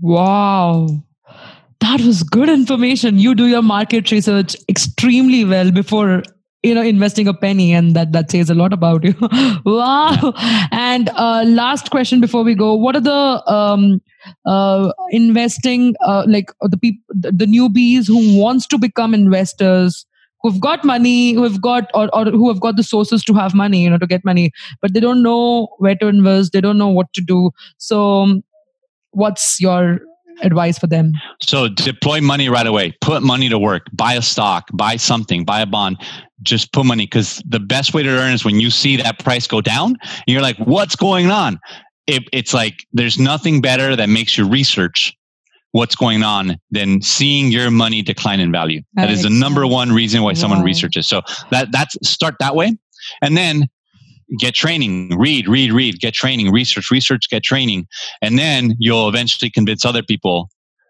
[0.00, 0.88] Wow.
[1.80, 3.20] That was good information.
[3.20, 6.24] You do your market research extremely well before
[6.64, 9.14] you know investing a penny and that that says a lot about you.
[9.64, 10.32] Wow.
[10.72, 12.74] And uh, last question before we go.
[12.74, 14.00] What are the um,
[14.44, 20.06] uh, investing uh, like the people the newbies who wants to become investors
[20.42, 23.82] who've got money who've got or, or who have got the sources to have money
[23.82, 24.50] you know to get money
[24.80, 28.44] but they don't know where to invest they don't know what to do so um,
[29.10, 30.00] what's your
[30.42, 31.12] advice for them?
[31.40, 32.94] So deploy money right away.
[33.00, 33.86] Put money to work.
[33.92, 35.98] Buy a stock, buy something, buy a bond.
[36.42, 39.46] Just put money because the best way to earn is when you see that price
[39.46, 39.96] go down.
[40.26, 41.58] you're like, what's going on?
[42.06, 45.16] It, it's like there's nothing better that makes you research
[45.72, 48.80] what's going on than seeing your money decline in value.
[48.94, 49.72] that, that is the number sense.
[49.72, 51.08] one reason why someone researches.
[51.08, 52.76] So that that's start that way.
[53.20, 53.68] And then
[54.38, 57.86] get training, read, read, read, get training, research, research, get training.
[58.22, 60.48] And then you'll eventually convince other people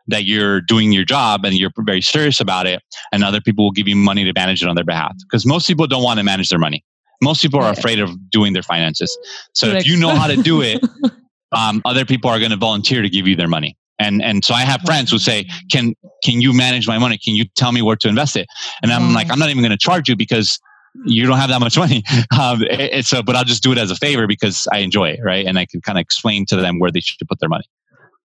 [0.08, 2.80] that you're doing your job and you're very serious about it.
[3.12, 5.14] And other people will give you money to manage it on their behalf.
[5.28, 6.84] Because most people don't want to manage their money.
[7.22, 9.16] Most people are afraid of doing their finances.
[9.52, 9.86] So Correct.
[9.86, 10.82] if you know how to do it,
[11.52, 13.76] um, other people are going to volunteer to give you their money.
[13.98, 17.16] And and so I have friends who say, "Can can you manage my money?
[17.16, 18.46] Can you tell me where to invest it?"
[18.82, 20.58] And I'm like, "I'm not even going to charge you because
[21.04, 22.02] you don't have that much money.
[22.38, 25.20] Um, it's a, but I'll just do it as a favor because I enjoy it,
[25.22, 25.46] right?
[25.46, 27.64] And I can kind of explain to them where they should put their money.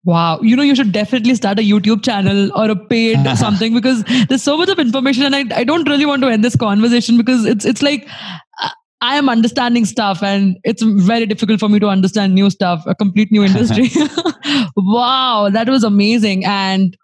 [0.04, 0.42] Wow.
[0.42, 4.44] You know, you should definitely start a YouTube channel or a paid something because there's
[4.44, 7.46] so much of information and I, I don't really want to end this conversation because
[7.46, 8.10] it's it's like
[9.04, 12.95] I am understanding stuff and it's very difficult for me to understand new stuff, a
[12.95, 13.89] complete new industry.
[14.78, 16.45] wow, that was amazing.
[16.45, 16.95] And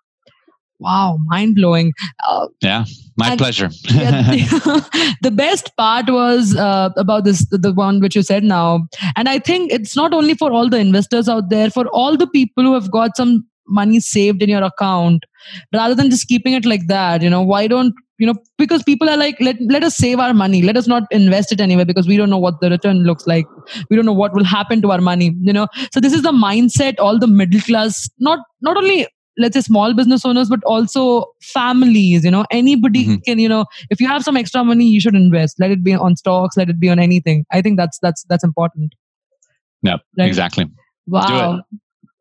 [0.80, 1.92] wow, mind blowing.
[2.26, 2.86] Uh, yeah,
[3.18, 3.70] my pleasure.
[3.92, 8.46] yeah, the, the, best part was uh, about this, the, the one which you said
[8.46, 8.88] now.
[9.18, 12.28] And I think it's not only for all the investors out there, for all the
[12.28, 15.26] people who have got some money saved in your account,
[15.74, 19.10] rather than just keeping it like that, you know, why don't you know because people
[19.10, 20.62] are like let, let us save our money.
[20.62, 23.46] Let us not invest it anywhere because we don't know what the return looks like.
[23.90, 25.68] We don't know what will happen to our money you know.
[25.94, 29.08] So this is the mindset all the middle class not not only
[29.38, 32.46] let's say small business owners but also families you know.
[32.52, 33.16] Anybody mm-hmm.
[33.26, 35.60] can you know if you have some extra money you should invest.
[35.60, 37.46] Let it be on stocks let it be on anything.
[37.52, 38.96] I think that's that's that's important.
[39.82, 40.28] Yeah right?
[40.28, 40.66] exactly.
[41.08, 41.62] Wow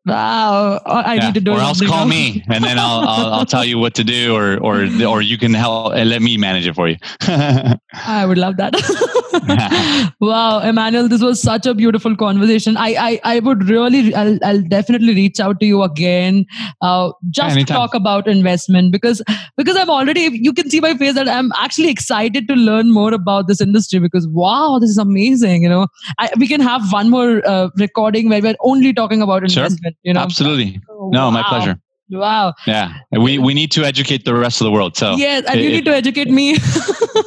[0.09, 1.25] Wow, oh, I yeah.
[1.25, 1.51] need to do.
[1.51, 1.57] It.
[1.57, 4.57] Or else call me, and then I'll, I'll, I'll tell you what to do, or
[4.57, 6.97] or or you can help and let me manage it for you.
[7.21, 8.73] I would love that.
[10.19, 12.77] wow, Emmanuel, this was such a beautiful conversation.
[12.77, 16.45] I I, I would really, I'll, I'll definitely reach out to you again,
[16.81, 19.21] uh, just to talk about investment because
[19.57, 20.29] because I'm already.
[20.33, 23.99] You can see my face that I'm actually excited to learn more about this industry
[23.99, 25.63] because wow, this is amazing.
[25.63, 25.87] You know,
[26.17, 29.95] I, we can have one more uh, recording where we're only talking about investment.
[29.95, 30.81] Sure you know absolutely.
[30.89, 31.31] Oh, no wow.
[31.31, 31.79] my pleasure.
[32.11, 32.55] Wow.
[32.65, 32.93] Yeah.
[33.11, 35.15] We we need to educate the rest of the world so.
[35.15, 36.57] Yes and it, you need to educate me.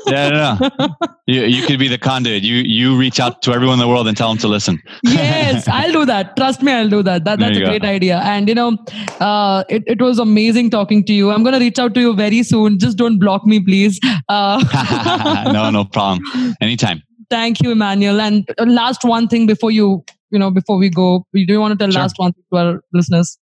[0.06, 0.88] Yeah no, no.
[1.26, 2.42] You, you could be the conduit.
[2.42, 4.82] You you reach out to everyone in the world and tell them to listen.
[5.04, 6.34] Yes i'll do that.
[6.36, 7.66] Trust me i'll do that, that that's a go.
[7.66, 8.18] great idea.
[8.24, 8.76] And you know
[9.20, 11.30] uh, it, it was amazing talking to you.
[11.30, 12.78] I'm going to reach out to you very soon.
[12.78, 14.00] Just don't block me please.
[14.28, 16.54] Uh, no no problem.
[16.60, 17.02] Anytime
[17.34, 19.88] thank you emmanuel and uh, last one thing before you
[20.32, 22.00] you know, before we go, do you want to tell sure.
[22.00, 23.38] last one to our listeners?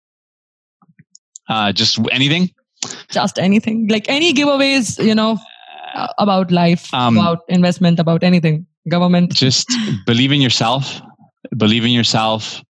[1.48, 2.50] Uh, just anything.
[3.08, 5.38] Just anything, like any giveaways, you know,
[6.18, 9.32] about life, um, about investment, about anything, government.
[9.32, 9.68] Just
[10.06, 11.00] believe in yourself.
[11.56, 12.62] Believe in yourself.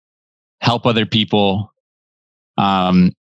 [0.60, 1.72] Help other people.
[2.56, 3.12] Um,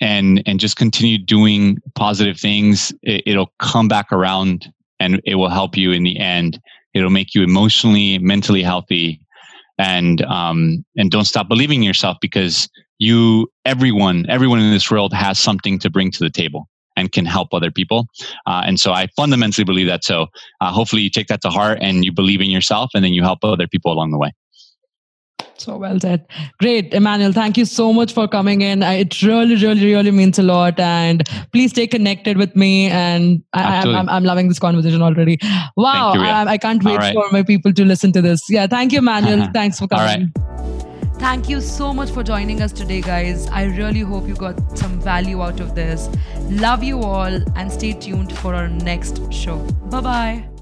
[0.00, 2.92] and and just continue doing positive things.
[3.02, 6.60] It, it'll come back around, and it will help you in the end.
[6.94, 9.20] It'll make you emotionally, mentally healthy,
[9.78, 12.68] and um, and don't stop believing in yourself because
[12.98, 17.26] you everyone everyone in this world has something to bring to the table and can
[17.26, 18.06] help other people.
[18.46, 20.04] Uh, and so i fundamentally believe that.
[20.04, 20.28] So
[20.60, 23.22] uh, hopefully you take that to heart and you believe in yourself and then you
[23.22, 24.32] help other people along the way
[25.56, 26.26] so well said.
[26.58, 27.32] Great, Emmanuel.
[27.32, 28.82] Thank you so much for coming in.
[28.82, 30.78] I, it really, really, really means a lot.
[30.78, 32.88] And please stay connected with me.
[32.88, 35.38] And I, am I'm, I'm loving this conversation already.
[35.76, 36.14] Wow.
[36.14, 37.14] You, I, um, I, can't wait right.
[37.14, 38.42] for my people to listen to this.
[38.48, 38.66] Yeah.
[38.66, 39.48] Thank you, Emmanuel.
[39.54, 40.32] Thanks for coming.
[41.18, 43.46] Thank you so much for joining us today, guys.
[43.48, 46.08] I really hope you got some value out of this.
[46.50, 49.58] Love you all and stay tuned for our next show.
[49.90, 50.53] Bye bye.